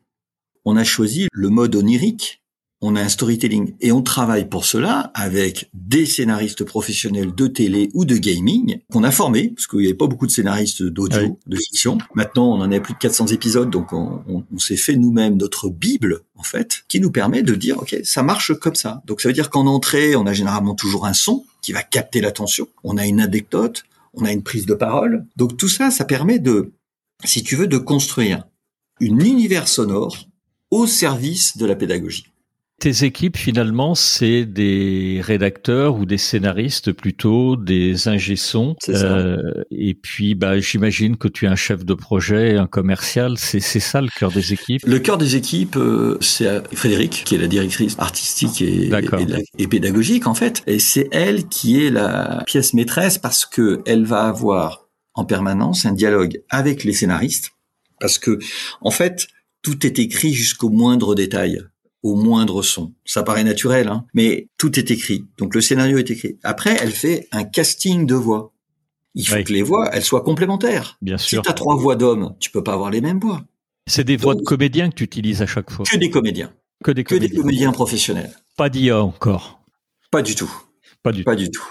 [0.65, 2.43] on a choisi le mode onirique.
[2.87, 7.89] On a un storytelling et on travaille pour cela avec des scénaristes professionnels de télé
[7.95, 11.19] ou de gaming qu'on a formés parce qu'il n'y avait pas beaucoup de scénaristes d'audio,
[11.23, 11.33] Oui.
[11.47, 11.97] de fiction.
[12.15, 15.37] Maintenant, on en a plus de 400 épisodes, donc on, on- on s'est fait nous-mêmes
[15.39, 19.03] notre bible en fait, qui nous permet de dire ok, ça marche comme ça.
[19.07, 22.21] Donc ça veut dire qu'en entrée, on a généralement toujours un son qui va capter
[22.21, 22.69] l'attention.
[22.83, 25.25] On a une anecdote, on a une prise de parole.
[25.37, 26.73] Donc tout ça, ça permet de,
[27.25, 28.45] si tu veux, de construire
[29.01, 30.19] une univers sonore
[30.71, 32.27] au service de la pédagogie.
[32.81, 38.13] Tes équipes, finalement, c'est des rédacteurs ou des scénaristes plutôt, des ça.
[38.89, 39.37] Euh,
[39.71, 43.39] et puis, bah, j'imagine que tu es un chef de projet, un commercial.
[43.39, 44.83] C'est c'est ça le cœur des équipes?
[44.87, 48.91] Le cœur des équipes, euh, c'est euh, Frédéric, qui est la directrice artistique et
[49.69, 50.63] pédagogique en fait.
[50.67, 55.87] Et c'est elle qui est la pièce maîtresse parce que elle va avoir en permanence
[55.87, 57.53] un dialogue avec les scénaristes.
[58.01, 58.39] Parce que,
[58.81, 59.29] en fait,
[59.63, 61.63] tout est écrit jusqu'au moindre détail,
[62.05, 62.93] au moindre son.
[63.05, 65.25] Ça paraît naturel, hein, mais tout est écrit.
[65.39, 66.39] Donc le scénario est écrit.
[66.45, 68.53] Après, elle fait un casting de voix.
[69.17, 69.45] Il faut Oui.
[69.45, 70.99] que les voix, elles soient complémentaires.
[71.03, 71.43] Bien Si sûr.
[71.43, 73.43] tu as trois voix d'hommes, tu peux pas avoir les mêmes voix.
[73.87, 75.85] C'est des voix de comédiens que tu utilises à chaque fois.
[75.91, 76.53] Que des comédiens.
[76.83, 77.41] Que des Que des comédiens.
[77.43, 78.33] comédiens professionnels.
[78.57, 79.61] Pas d'IA encore.
[80.11, 80.51] Pas du tout.
[81.03, 81.25] Pas du tout.
[81.25, 81.67] Pas du tout.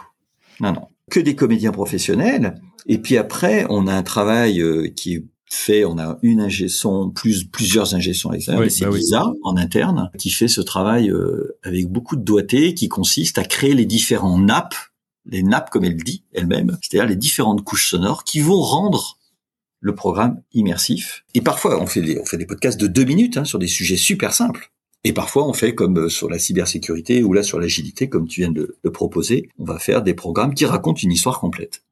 [0.60, 0.88] Non, non.
[1.12, 2.60] Que des comédiens professionnels.
[2.88, 6.68] Et puis après, on a un travail euh, qui est fait, on a une ingé
[6.68, 9.00] son, plus, plusieurs ingé sons externes, Oui, et c'est bah oui.
[9.00, 13.44] Lisa, en interne, qui fait ce travail euh, avec beaucoup de doigté, qui consiste à
[13.44, 14.76] créer les différents nappes,
[15.26, 19.18] les nappes comme elle dit elle-même, c'est-à-dire les différentes couches sonores qui vont rendre
[19.80, 21.26] le programme immersif.
[21.34, 23.68] Et parfois, on fait des, on fait des podcasts de deux minutes hein, sur des
[23.68, 24.72] sujets super simples.
[25.04, 28.42] Et parfois, on fait comme euh, sur la cybersécurité ou là sur l'agilité, comme tu
[28.42, 31.84] viens de le proposer, on va faire des programmes qui racontent une histoire complète.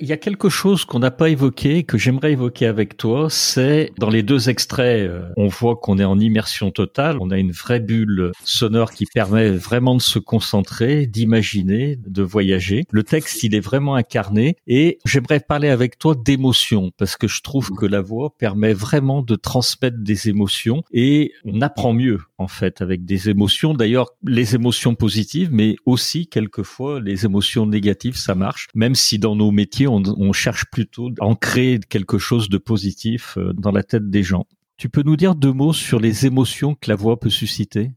[0.00, 3.90] Il y a quelque chose qu'on n'a pas évoqué, que j'aimerais évoquer avec toi, c'est
[3.98, 7.50] dans les deux extraits, euh, on voit qu'on est en immersion totale, on a une
[7.50, 12.84] vraie bulle sonore qui permet vraiment de se concentrer, d'imaginer, de voyager.
[12.92, 17.42] Le texte, il est vraiment incarné et j'aimerais parler avec toi d'émotions parce que je
[17.42, 22.48] trouve que la voix permet vraiment de transmettre des émotions et on apprend mieux en
[22.48, 23.74] fait avec des émotions.
[23.74, 29.36] D'ailleurs, les émotions positives, mais aussi quelquefois les émotions négatives, ça marche, même si dans
[29.36, 34.08] nos métiers, on, cherche plutôt à ancrer quelque chose de positif euh, dans la tête
[34.08, 34.46] des gens.
[34.76, 37.90] Tu peux nous dire deux mots sur les émotions que la voix peut susciter?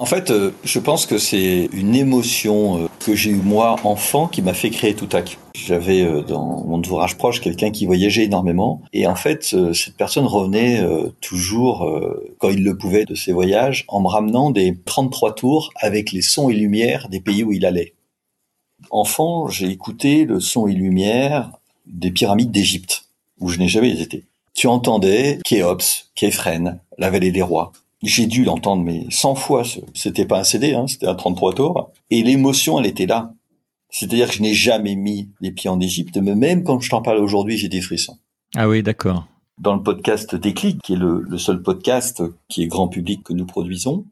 [0.00, 4.28] En fait, euh, je pense que c'est une émotion euh, que j'ai eue moi enfant
[4.28, 5.38] qui m'a fait créer Toutac.
[5.56, 10.24] J'avais euh, dans mon entourage proche quelqu'un qui voyageait énormément et en fait cette personne
[10.24, 10.84] revenait
[11.20, 11.86] toujours
[12.38, 16.22] quand il le pouvait de ses voyages en me ramenant des 33 tours avec les
[16.22, 17.94] sons et lumières des pays où il allait.
[18.90, 21.50] Enfant, j'ai écouté le son et lumière
[21.86, 23.06] des pyramides d'Égypte
[23.40, 24.24] où je n'ai jamais été.
[24.54, 27.72] Tu entendais Khéops, Képhren, la vallée des rois.
[28.02, 29.62] J'ai dû l'entendre mais 100 fois.
[29.94, 31.90] C'était pas un CD, hein, c'était un 33 tours.
[32.10, 33.32] Et l'émotion, elle était là.
[33.90, 37.02] C'est-à-dire que je n'ai jamais mis les pieds en Égypte, mais même quand je t'en
[37.02, 38.18] parle aujourd'hui, j'ai des frissons.
[38.54, 39.26] Ah oui, d'accord.
[39.58, 43.46] Dans le podcast Déclic, qui est le, seul podcast qui est grand public que nous
[43.46, 44.04] produisons,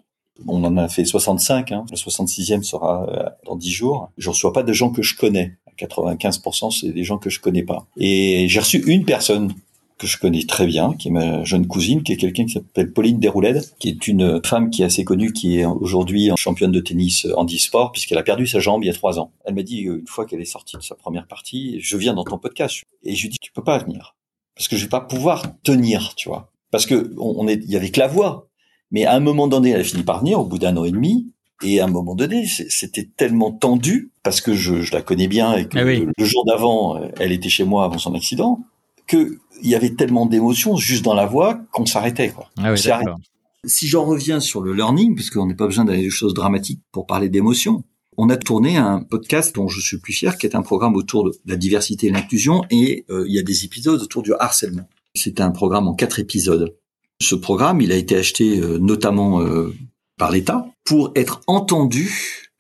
[0.49, 4.11] on en a fait 65, hein, le 66e sera euh, dans 10 jours.
[4.19, 5.57] Je reçois pas de gens que je connais.
[5.79, 7.87] 95% c'est des gens que je connais pas.
[7.97, 9.53] Et j'ai reçu une personne
[9.99, 12.93] que je connais très bien, qui est ma jeune cousine, qui est quelqu'un qui s'appelle
[12.93, 16.81] Pauline Déroulède, qui est une femme qui est assez connue, qui est aujourd'hui championne de
[16.81, 19.33] tennis handisport, puisqu'elle a perdu sa jambe il y a trois ans.
[19.45, 22.15] Elle m'a dit, euh, une fois qu'elle est sortie de sa première partie, je viens
[22.15, 22.83] dans ton podcast.
[23.05, 24.17] Et je lui dis, tu peux pas venir.
[24.55, 26.51] Parce que je vais pas pouvoir tenir, tu vois.
[26.71, 28.49] Parce que on, est, il y avait que la voix.
[28.91, 30.91] Mais à un moment donné, elle a fini par venir, au bout d'un an et
[30.91, 31.27] demi,
[31.63, 35.55] et à un moment donné, c'était tellement tendu parce que je, je, la connais bien
[35.55, 38.61] et que ah le, jour d'avant, elle était chez moi avant son accident,
[39.07, 42.31] que il y avait tellement d'émotions juste dans la voix qu'on s'arrêtait.
[42.31, 42.51] Quoi.
[42.59, 42.75] Ah
[43.65, 47.07] si j'en reviens sur le learning, puisqu'on n'est pas besoin d'aller des choses dramatiques pour
[47.07, 47.83] parler d'émotions,
[48.17, 51.25] on a tourné un podcast dont je suis plus fier, qui est un programme autour
[51.25, 54.89] de la diversité et l'inclusion, et euh, il y a des épisodes autour du harcèlement.
[55.15, 56.77] C'est un programme en quatre épisodes.
[57.21, 59.75] Ce programme, il a été acheté euh, notamment euh,
[60.17, 62.53] par l'État pour être entendu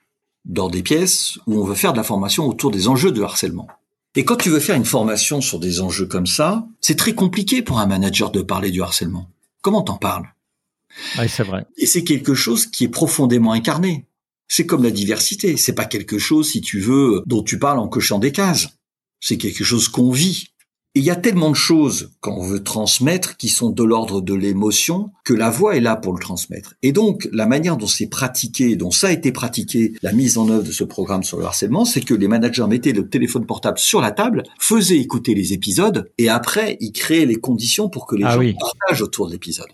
[0.44, 3.68] dans des pièces où on veut faire de la formation autour des enjeux de harcèlement.
[4.18, 7.60] Et quand tu veux faire une formation sur des enjeux comme ça, c'est très compliqué
[7.60, 9.30] pour un manager de parler du harcèlement.
[9.60, 10.24] Comment t'en parles?
[11.18, 11.66] Oui, c'est vrai.
[11.76, 14.06] Et c'est quelque chose qui est profondément incarné.
[14.48, 15.58] C'est comme la diversité.
[15.58, 18.68] C'est pas quelque chose, si tu veux, dont tu parles en cochant des cases.
[19.20, 20.48] C'est quelque chose qu'on vit.
[20.96, 24.32] Et il y a tellement de choses qu'on veut transmettre qui sont de l'ordre de
[24.32, 26.72] l'émotion que la voix est là pour le transmettre.
[26.82, 30.48] Et donc, la manière dont c'est pratiqué, dont ça a été pratiqué, la mise en
[30.48, 33.78] œuvre de ce programme sur le harcèlement, c'est que les managers mettaient le téléphone portable
[33.78, 38.16] sur la table, faisaient écouter les épisodes, et après, ils créaient les conditions pour que
[38.16, 39.68] les ah gens partagent autour de l'épisode.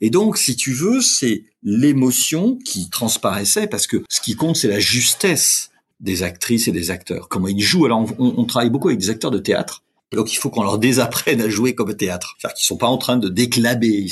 [0.00, 4.68] Et donc, si tu veux, c'est l'émotion qui transparaissait, parce que ce qui compte, c'est
[4.68, 7.28] la justesse des actrices et des acteurs.
[7.28, 7.86] Comment ils jouent.
[7.86, 9.82] Alors, on, on travaille beaucoup avec des acteurs de théâtre
[10.12, 12.36] donc il faut qu'on leur désapprenne à jouer comme au théâtre.
[12.38, 14.06] C'est-à-dire qu'ils sont pas en train de déclamer.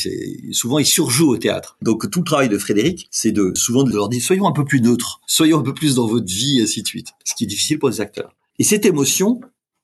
[0.53, 1.79] Souvent ils surjouent au théâtre.
[1.81, 4.65] Donc tout le travail de Frédéric, c'est de souvent de leur dire soyons un peu
[4.65, 7.09] plus neutres, soyons un peu plus dans votre vie et ainsi de suite.
[7.25, 8.35] Ce qui est difficile pour les acteurs.
[8.59, 9.41] Et cette émotion,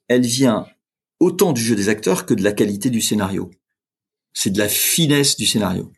[0.09, 0.67] elle vient
[1.21, 3.51] autant du jeu des acteurs que de la qualité du scénario.
[4.35, 5.93] C'est de la finesse du scénario.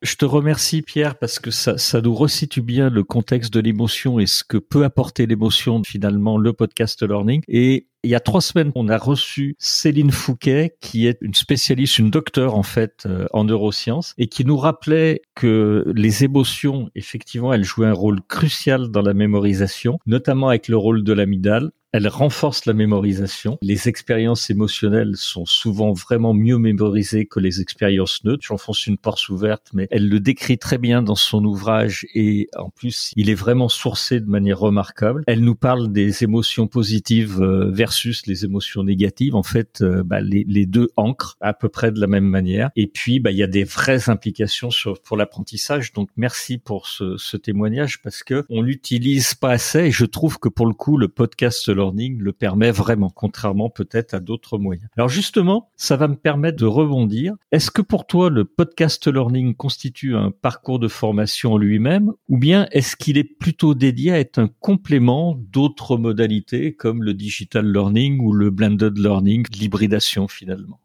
[0.00, 4.20] Je te remercie Pierre parce que ça, ça nous resitue bien le contexte de l'émotion
[4.20, 7.42] et ce que peut apporter l'émotion finalement le podcast learning.
[7.48, 11.98] Et il y a trois semaines, on a reçu Céline Fouquet, qui est une spécialiste,
[11.98, 17.52] une docteure en fait euh, en neurosciences, et qui nous rappelait que les émotions, effectivement,
[17.52, 21.72] elles jouaient un rôle crucial dans la mémorisation, notamment avec le rôle de l'amygdale.
[21.92, 23.56] Elle renforce la mémorisation.
[23.62, 28.44] Les expériences émotionnelles sont souvent vraiment mieux mémorisées que les expériences neutres.
[28.46, 32.68] J'enfonce une porte ouverte, mais elle le décrit très bien dans son ouvrage et en
[32.68, 35.24] plus, il est vraiment sourcé de manière remarquable.
[35.26, 39.34] Elle nous parle des émotions positives euh, versus les émotions négatives.
[39.34, 42.70] En fait, euh, bah, les, deux ancrent à peu près de la même manière.
[42.76, 45.94] Et puis, bah, il y a des vraies implications sur, pour l'apprentissage.
[45.94, 49.86] Donc, merci pour ce, ce témoignage parce que on l'utilise pas assez.
[49.86, 54.14] Et je trouve que pour le coup, le podcast learning le permet vraiment, contrairement peut-être
[54.14, 54.88] à d'autres moyens.
[54.96, 57.34] Alors justement, ça va me permettre de rebondir.
[57.52, 62.38] Est-ce que pour toi, le podcast learning constitue un parcours de formation en lui-même, ou
[62.38, 67.70] bien est-ce qu'il est plutôt dédié à être un complément d'autres modalités comme le digital
[67.72, 70.80] learning ou le blended learning, l'hybridation finalement?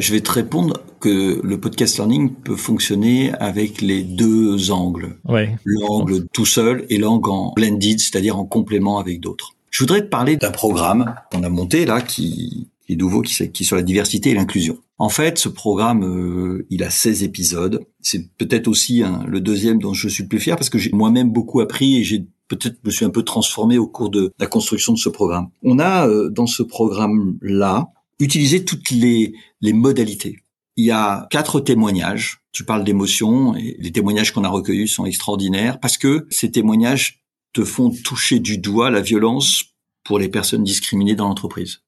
[0.00, 5.20] Je vais te répondre que le podcast learning peut fonctionner avec les deux angles.
[5.24, 5.56] Ouais.
[5.64, 9.53] L'angle tout seul et l'angle en blended, c'est-à-dire en complément avec d'autres.
[9.74, 13.64] Je voudrais te parler d'un programme qu'on a monté là, qui, est nouveau, qui, qui
[13.64, 14.78] est sur la diversité et l'inclusion.
[14.98, 17.84] En fait, ce programme, euh, il a 16 épisodes.
[18.00, 21.32] C'est peut-être aussi le deuxième dont je suis le plus fier parce que j'ai moi-même
[21.32, 24.92] beaucoup appris et j'ai peut-être me suis un peu transformé au cours de la construction
[24.92, 25.48] de ce programme.
[25.64, 27.88] On a euh, dans ce programme-là
[28.20, 30.44] utilisé toutes les, les modalités.
[30.76, 32.44] Il y a quatre témoignages.
[32.52, 37.23] Tu parles d'émotions et les témoignages qu'on a recueillis sont extraordinaires parce que ces témoignages
[37.54, 39.64] te font toucher du doigt la violence
[40.04, 41.80] pour les personnes discriminées dans l'entreprise.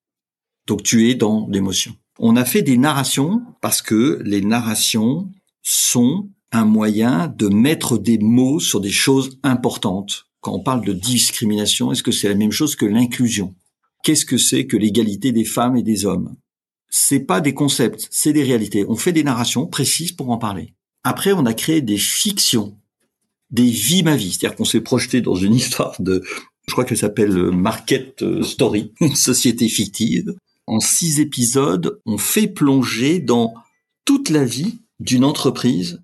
[0.67, 1.95] Donc tu es dans l'émotion.
[2.19, 5.31] On a fait des narrations parce que les narrations
[5.63, 10.27] sont un moyen de mettre des mots sur des choses importantes.
[10.41, 13.55] Quand on parle de discrimination, est-ce que c'est la même chose que l'inclusion?
[14.03, 16.37] Qu'est-ce que c'est que l'égalité des femmes et des hommes?
[16.89, 18.87] C'est pas des concepts, c'est des réalités.
[18.89, 20.75] On fait des narrations précises pour en parler.
[21.03, 22.79] Après, on a créé des fictions,
[23.51, 26.23] des vies ma vie, c'est-à-dire qu'on s'est projeté dans une histoire de,
[26.67, 30.35] je crois qu'elle s'appelle Market Story, une société fictive.
[30.67, 33.55] En six épisodes, on fait plonger dans
[34.05, 36.03] toute la vie d'une entreprise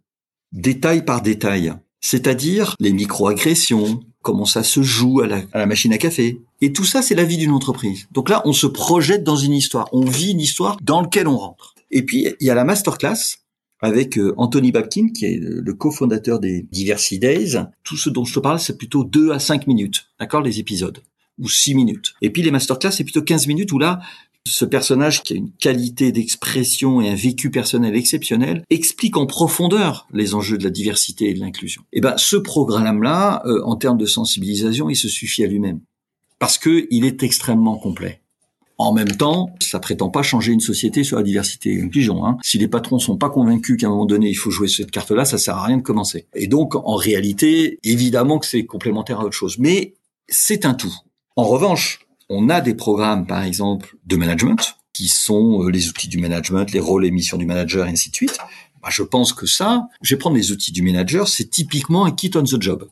[0.53, 1.75] détail par détail.
[2.01, 6.41] C'est-à-dire les microagressions, comment ça se joue à la, machine à café.
[6.61, 8.07] Et tout ça, c'est la vie d'une entreprise.
[8.13, 9.89] Donc là, on se projette dans une histoire.
[9.93, 11.75] On vit une histoire dans laquelle on rentre.
[11.91, 13.39] Et puis, il y a la masterclass
[13.83, 17.57] avec euh, Anthony Babkin, qui est le cofondateur des Diversity Days.
[17.85, 21.03] Tout ce dont je te parle, c'est plutôt 2 à 5 minutes, d'accord, les épisodes
[21.39, 22.15] ou 6 minutes.
[22.23, 24.01] Et puis les masterclass, c'est plutôt 15 minutes où là,
[24.47, 30.09] ce personnage qui a une qualité d'expression et un vécu personnel exceptionnel explique en profondeur
[30.13, 31.83] les enjeux de la diversité et de l'inclusion.
[31.93, 35.81] Et eh ben ce programme-là, euh, en termes de sensibilisation, il se suffit à lui-même
[36.39, 38.22] parce que il est extrêmement complet.
[38.83, 42.27] En même temps, ça prétend pas changer une société sur la diversité et l'inclusion.
[42.27, 42.39] Hein.
[42.43, 45.25] Si les patrons sont pas convaincus qu'à un moment donné il faut jouer cette carte-là,
[45.25, 46.27] ça sert à rien de commencer.
[46.35, 49.95] Et donc, en réalité, évidemment que c'est complémentaire à autre chose, mais
[50.29, 50.93] c'est un tout.
[51.37, 56.09] En revanche, on a des programmes, par exemple, de management, qui sont euh, les outils
[56.09, 58.37] du management, les rôles et missions du manager, et ainsi de suite.
[58.83, 62.11] Bah, je pense que ça, je vais prendre les outils du manager, c'est typiquement un
[62.11, 62.89] kit on the job.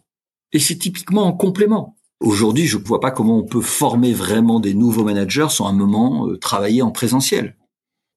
[0.53, 1.97] Et c'est typiquement en complément.
[2.21, 5.73] Aujourd'hui, je ne vois pas comment on peut former vraiment des nouveaux managers sans un
[5.73, 7.57] moment euh, travailler en présentiel.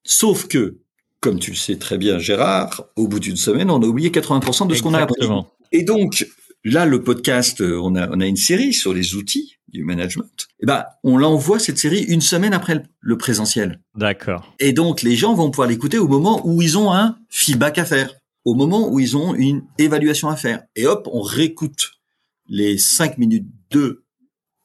[0.06, 0.80] Sauf que,
[1.22, 4.68] comme tu le sais très bien, Gérard, au bout d'une semaine, on a oublié 80%
[4.68, 5.26] de ce qu'on a appris.
[5.72, 6.28] Et donc,
[6.66, 10.48] là, le podcast, euh, on a, on a une série sur les outils du management,
[10.60, 13.80] eh ben, on l'envoie cette série une semaine après le présentiel.
[13.96, 14.54] D'accord.
[14.60, 17.86] Et donc, les gens vont pouvoir l'écouter au moment où ils ont un feedback à
[17.86, 18.13] faire,
[18.46, 20.63] au moment où ils ont une évaluation à faire.
[20.76, 21.94] Et hop, on réécoute
[22.48, 24.06] les cinq minutes de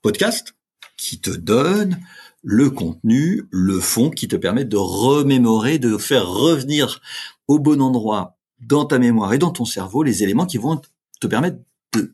[0.03, 0.55] podcast
[0.97, 1.99] qui te donnent
[2.43, 7.01] le contenu, le fond qui te permet de remémorer, de faire revenir
[7.49, 10.81] au bon endroit dans ta mémoire et dans ton cerveau les éléments qui vont
[11.21, 11.59] te permettre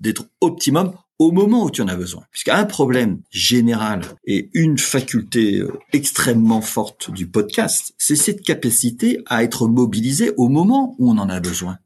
[0.00, 2.24] d'être optimum au moment où tu en as besoin.
[2.30, 9.44] Puisqu'un problème général et une faculté euh, extrêmement forte du podcast, c'est cette capacité à
[9.44, 11.78] être mobilisé au moment où on en a besoin.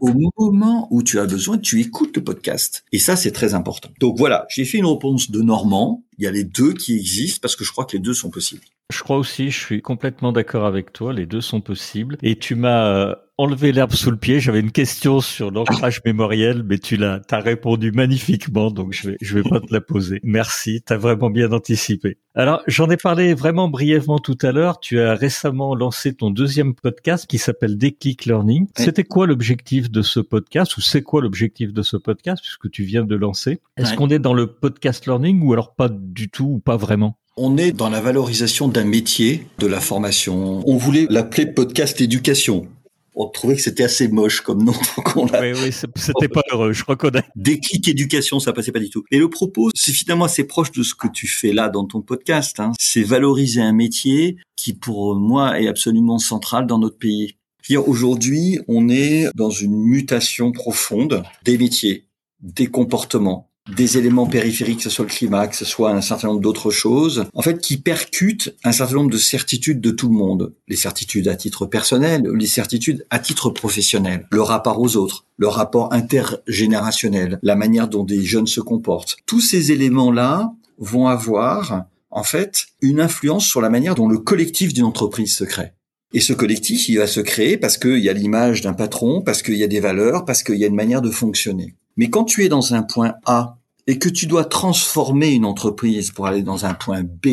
[0.00, 2.84] Au moment où tu as besoin, tu écoutes le podcast.
[2.92, 3.90] Et ça, c'est très important.
[4.00, 6.04] Donc voilà, j'ai fait une réponse de Normand.
[6.18, 8.30] Il y a les deux qui existent parce que je crois que les deux sont
[8.30, 8.64] possibles.
[8.92, 12.18] Je crois aussi, je suis complètement d'accord avec toi, les deux sont possibles.
[12.22, 14.40] Et tu m'as euh, enlevé l'herbe sous le pied.
[14.40, 19.16] J'avais une question sur l'ancrage mémoriel, mais tu l'as, t'as répondu magnifiquement, donc je vais,
[19.22, 20.20] je vais pas te la poser.
[20.22, 22.18] Merci, t'as vraiment bien anticipé.
[22.34, 24.78] Alors, j'en ai parlé vraiment brièvement tout à l'heure.
[24.80, 28.68] Tu as récemment lancé ton deuxième podcast qui s'appelle Déclic Learning.
[28.76, 32.84] C'était quoi l'objectif de ce podcast ou c'est quoi l'objectif de ce podcast puisque tu
[32.84, 33.60] viens de lancer?
[33.78, 37.18] Est-ce qu'on est dans le podcast learning ou alors pas du tout ou pas vraiment?
[37.36, 40.62] On est dans la valorisation d'un métier, de la formation.
[40.68, 42.68] On voulait l'appeler podcast éducation.
[43.16, 44.72] On trouvait que c'était assez moche comme nom.
[45.16, 47.24] Oui, oui, c'était pas heureux, je reconnais.
[47.34, 49.02] Déclic éducation, ça passait pas du tout.
[49.10, 52.02] Et le propos, c'est finalement assez proche de ce que tu fais là dans ton
[52.02, 52.60] podcast.
[52.60, 52.70] Hein.
[52.78, 57.34] C'est valoriser un métier qui, pour moi, est absolument central dans notre pays.
[57.76, 62.06] Aujourd'hui, on est dans une mutation profonde des métiers,
[62.40, 66.28] des comportements, des éléments périphériques, que ce soit le climat, que ce soit un certain
[66.28, 70.14] nombre d'autres choses, en fait, qui percutent un certain nombre de certitudes de tout le
[70.14, 70.52] monde.
[70.68, 75.48] Les certitudes à titre personnel, les certitudes à titre professionnel, le rapport aux autres, le
[75.48, 79.16] rapport intergénérationnel, la manière dont des jeunes se comportent.
[79.24, 84.74] Tous ces éléments-là vont avoir, en fait, une influence sur la manière dont le collectif
[84.74, 85.72] d'une entreprise se crée.
[86.12, 89.42] Et ce collectif, il va se créer parce qu'il y a l'image d'un patron, parce
[89.42, 91.74] qu'il y a des valeurs, parce qu'il y a une manière de fonctionner.
[91.96, 96.10] Mais quand tu es dans un point A et que tu dois transformer une entreprise
[96.10, 97.26] pour aller dans un point B,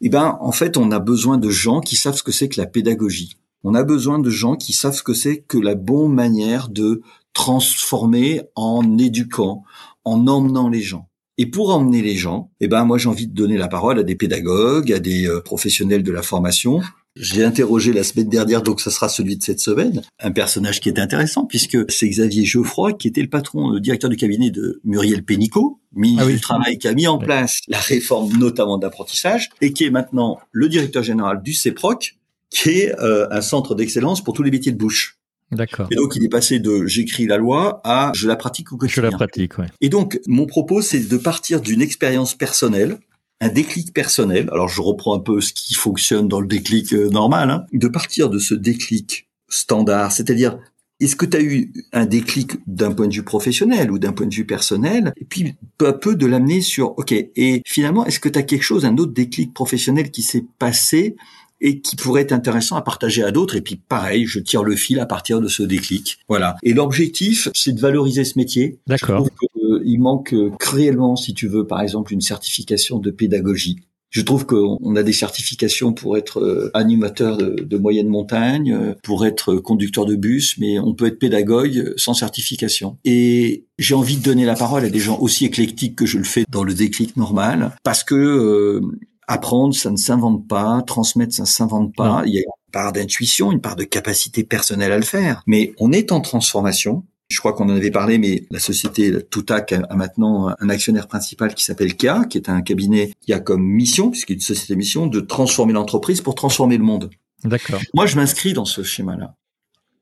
[0.00, 2.60] eh ben, en fait, on a besoin de gens qui savent ce que c'est que
[2.60, 3.36] la pédagogie.
[3.64, 7.02] On a besoin de gens qui savent ce que c'est que la bonne manière de
[7.32, 9.64] transformer en éduquant,
[10.04, 11.08] en emmenant les gens.
[11.36, 14.02] Et pour emmener les gens, eh ben moi j'ai envie de donner la parole à
[14.02, 16.80] des pédagogues, à des euh, professionnels de la formation
[17.20, 20.88] j'ai interrogé la semaine dernière, donc ça sera celui de cette semaine, un personnage qui
[20.88, 24.80] est intéressant puisque c'est Xavier Geoffroy qui était le patron, le directeur du cabinet de
[24.84, 29.50] Muriel Pénicaud, ministre ah du Travail, qui a mis en place la réforme notamment d'apprentissage
[29.60, 32.16] et qui est maintenant le directeur général du CEPROC,
[32.50, 35.18] qui est euh, un centre d'excellence pour tous les métiers de bouche.
[35.50, 35.88] D'accord.
[35.90, 39.02] Et donc, il est passé de j'écris la loi à je la pratique au quotidien.
[39.02, 39.66] Je la pratique, ouais.
[39.80, 42.98] Et donc, mon propos, c'est de partir d'une expérience personnelle
[43.40, 44.48] un déclic personnel.
[44.52, 47.88] Alors je reprends un peu ce qui fonctionne dans le déclic euh, normal, hein, de
[47.88, 50.58] partir de ce déclic standard, c'est-à-dire
[51.00, 54.26] est-ce que tu as eu un déclic d'un point de vue professionnel ou d'un point
[54.26, 55.12] de vue personnel?
[55.16, 58.42] Et puis peu à peu de l'amener sur, ok, et finalement, est-ce que tu as
[58.42, 61.14] quelque chose, un autre déclic professionnel qui s'est passé
[61.60, 63.56] et qui pourrait être intéressant à partager à d'autres.
[63.56, 66.18] Et puis pareil, je tire le fil à partir de ce déclic.
[66.28, 66.56] Voilà.
[66.62, 68.78] Et l'objectif, c'est de valoriser ce métier.
[68.86, 69.26] D'accord.
[69.62, 73.76] Euh, il manque cruellement, si tu veux, par exemple, une certification de pédagogie.
[74.10, 79.26] Je trouve qu'on a des certifications pour être euh, animateur de, moyenne montagne, euh, pour
[79.26, 82.96] être conducteur de bus, mais on peut être pédagogue sans certification.
[83.04, 86.24] Et j'ai envie de donner la parole à des gens aussi éclectiques que je le
[86.24, 88.80] fais dans le déclic normal, parce que
[89.28, 92.22] apprendre, ça ne s'invente pas, transmettre, ça ne s'invente pas.
[92.26, 95.42] Il y a une part d'intuition, une part de capacité personnelle à le faire.
[95.46, 97.04] Mais on est en transformation.
[97.28, 101.54] Je crois qu'on en avait parlé, mais la société Toutac a maintenant un actionnaire principal
[101.54, 104.74] qui s'appelle KIA, qui est un cabinet qui a comme mission, puisqu'il est une société
[104.76, 107.10] mission, de transformer l'entreprise pour transformer le monde.
[107.44, 107.80] D'accord.
[107.94, 109.34] Moi, je m'inscris dans ce schéma-là.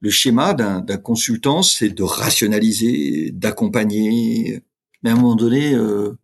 [0.00, 4.62] Le schéma d'un consultant, c'est de rationaliser, d'accompagner.
[5.02, 6.16] Mais à un moment donné, euh,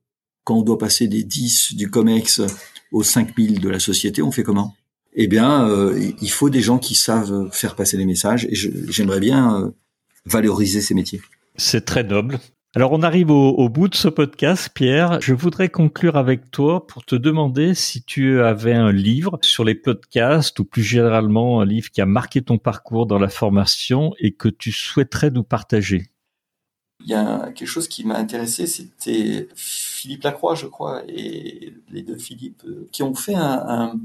[0.44, 2.42] quand on doit passer des 10 du COMEX
[2.93, 4.74] aux 5000 de la société, on fait comment?
[5.14, 9.20] Eh bien, euh, il faut des gens qui savent faire passer les messages et j'aimerais
[9.20, 9.70] bien euh,
[10.24, 11.20] valoriser ces métiers.
[11.57, 12.38] C'est très noble.
[12.74, 15.20] Alors on arrive au, bout de ce podcast, Pierre.
[15.20, 19.74] Je voudrais conclure avec toi pour te demander si tu avais un livre sur les
[19.74, 24.32] podcasts ou plus généralement un livre qui a marqué ton parcours dans la formation et
[24.32, 26.11] que tu souhaiterais nous partager.
[27.05, 32.03] Il y a quelque chose qui m'a intéressé, c'était Philippe Lacroix, je crois, et les
[32.03, 33.98] deux Philippe, euh, qui ont fait un,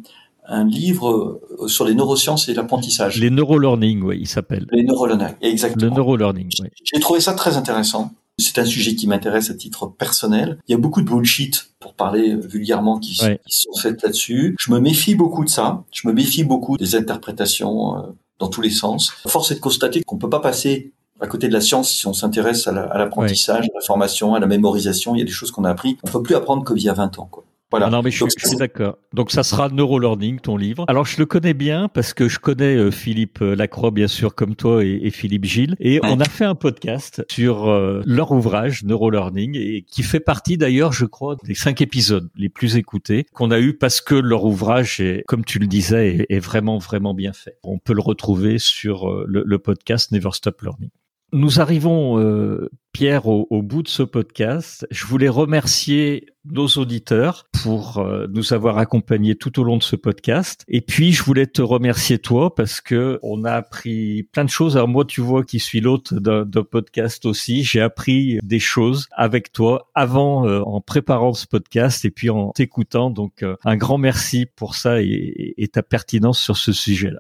[0.66, 3.20] livre euh, sur les neurosciences et l'apprentissage.
[3.20, 4.66] Les neurolearning, oui, il s'appelle.
[4.72, 5.89] Les neurolearning, exactement.
[5.89, 6.70] Le neurolearning, oui.
[6.84, 8.12] J'ai trouvé ça très intéressant.
[8.39, 10.60] C'est un sujet qui m'intéresse à titre personnel.
[10.68, 14.56] Il y a beaucoup de bullshit, pour parler vulgairement, qui, sont faites là-dessus.
[14.60, 15.84] Je me méfie beaucoup de ça.
[15.91, 18.02] Je me méfie beaucoup des interprétations euh,
[18.39, 19.12] dans tous les sens.
[19.28, 22.13] Force est de constater qu'on peut pas passer à côté de la science, si on
[22.13, 25.63] s'intéresse à l'apprentissage, à la formation, à la mémorisation, il y a des choses qu'on
[25.63, 25.97] a appris.
[26.03, 27.28] On peut plus apprendre comme il y a 20 ans.
[27.30, 27.43] Quoi.
[27.70, 27.88] Voilà.
[27.88, 28.97] Ah non, mais je, suis d'accord.
[29.13, 30.86] Donc ça sera Neurolearning, ton livre.
[30.88, 34.36] Alors je le connais bien parce que je connais euh, Philippe euh, Lacroix, bien sûr,
[34.36, 35.76] comme toi, et, Philippe Gilles.
[35.82, 40.57] Et on a fait un podcast sur euh, leur ouvrage Neurolearning, et qui fait partie
[40.57, 44.45] d'ailleurs, je crois, des cinq épisodes les plus écoutés qu'on a eu parce que leur
[44.45, 47.57] ouvrage, est, comme tu le disais, est, vraiment, vraiment bien fait.
[47.63, 50.89] On peut le retrouver sur le, le podcast Never Stop Learning.
[51.34, 54.88] Nous arrivons, euh, Pierre, au, bout de ce podcast.
[54.91, 59.97] Je voulais remercier nos auditeurs pour euh, nous avoir accompagnés tout au long de ce
[59.97, 60.63] podcast.
[60.69, 64.78] Et puis, je voulais te remercier toi parce que on a appris plein de choses.
[64.78, 69.51] Alors moi, tu vois, qui suis l'hôte d'un podcast aussi, j'ai appris des choses avec
[69.51, 73.09] toi avant, euh, en préparant ce podcast et puis en t'écoutant.
[73.09, 77.19] Donc, un grand merci pour ça et ta pertinence sur ce sujet-là.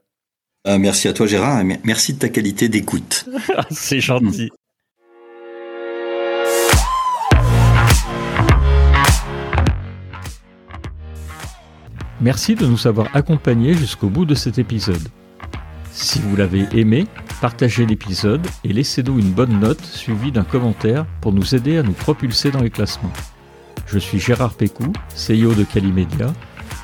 [0.67, 3.25] Euh, merci à toi Gérard, et merci de ta qualité d'écoute.
[3.71, 4.51] C'est gentil.
[12.19, 15.07] Merci de nous avoir accompagnés jusqu'au bout de cet épisode.
[15.91, 17.07] Si vous l'avez aimé,
[17.39, 21.93] partagez l'épisode et laissez-nous une bonne note suivie d'un commentaire pour nous aider à nous
[21.93, 23.13] propulser dans les classements.
[23.85, 26.33] Je suis Gérard Pécou, CEO de Calimedia,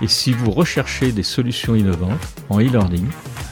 [0.02, 2.20] et si vous recherchez des solutions innovantes
[2.50, 3.06] en e-learning,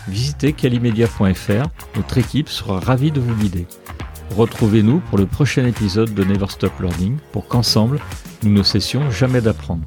[0.07, 3.67] visitez calimedia.fr, notre équipe sera ravie de vous guider.
[4.35, 7.99] Retrouvez-nous pour le prochain épisode de Never Stop Learning pour qu'ensemble,
[8.43, 9.83] nous ne cessions jamais d'apprendre.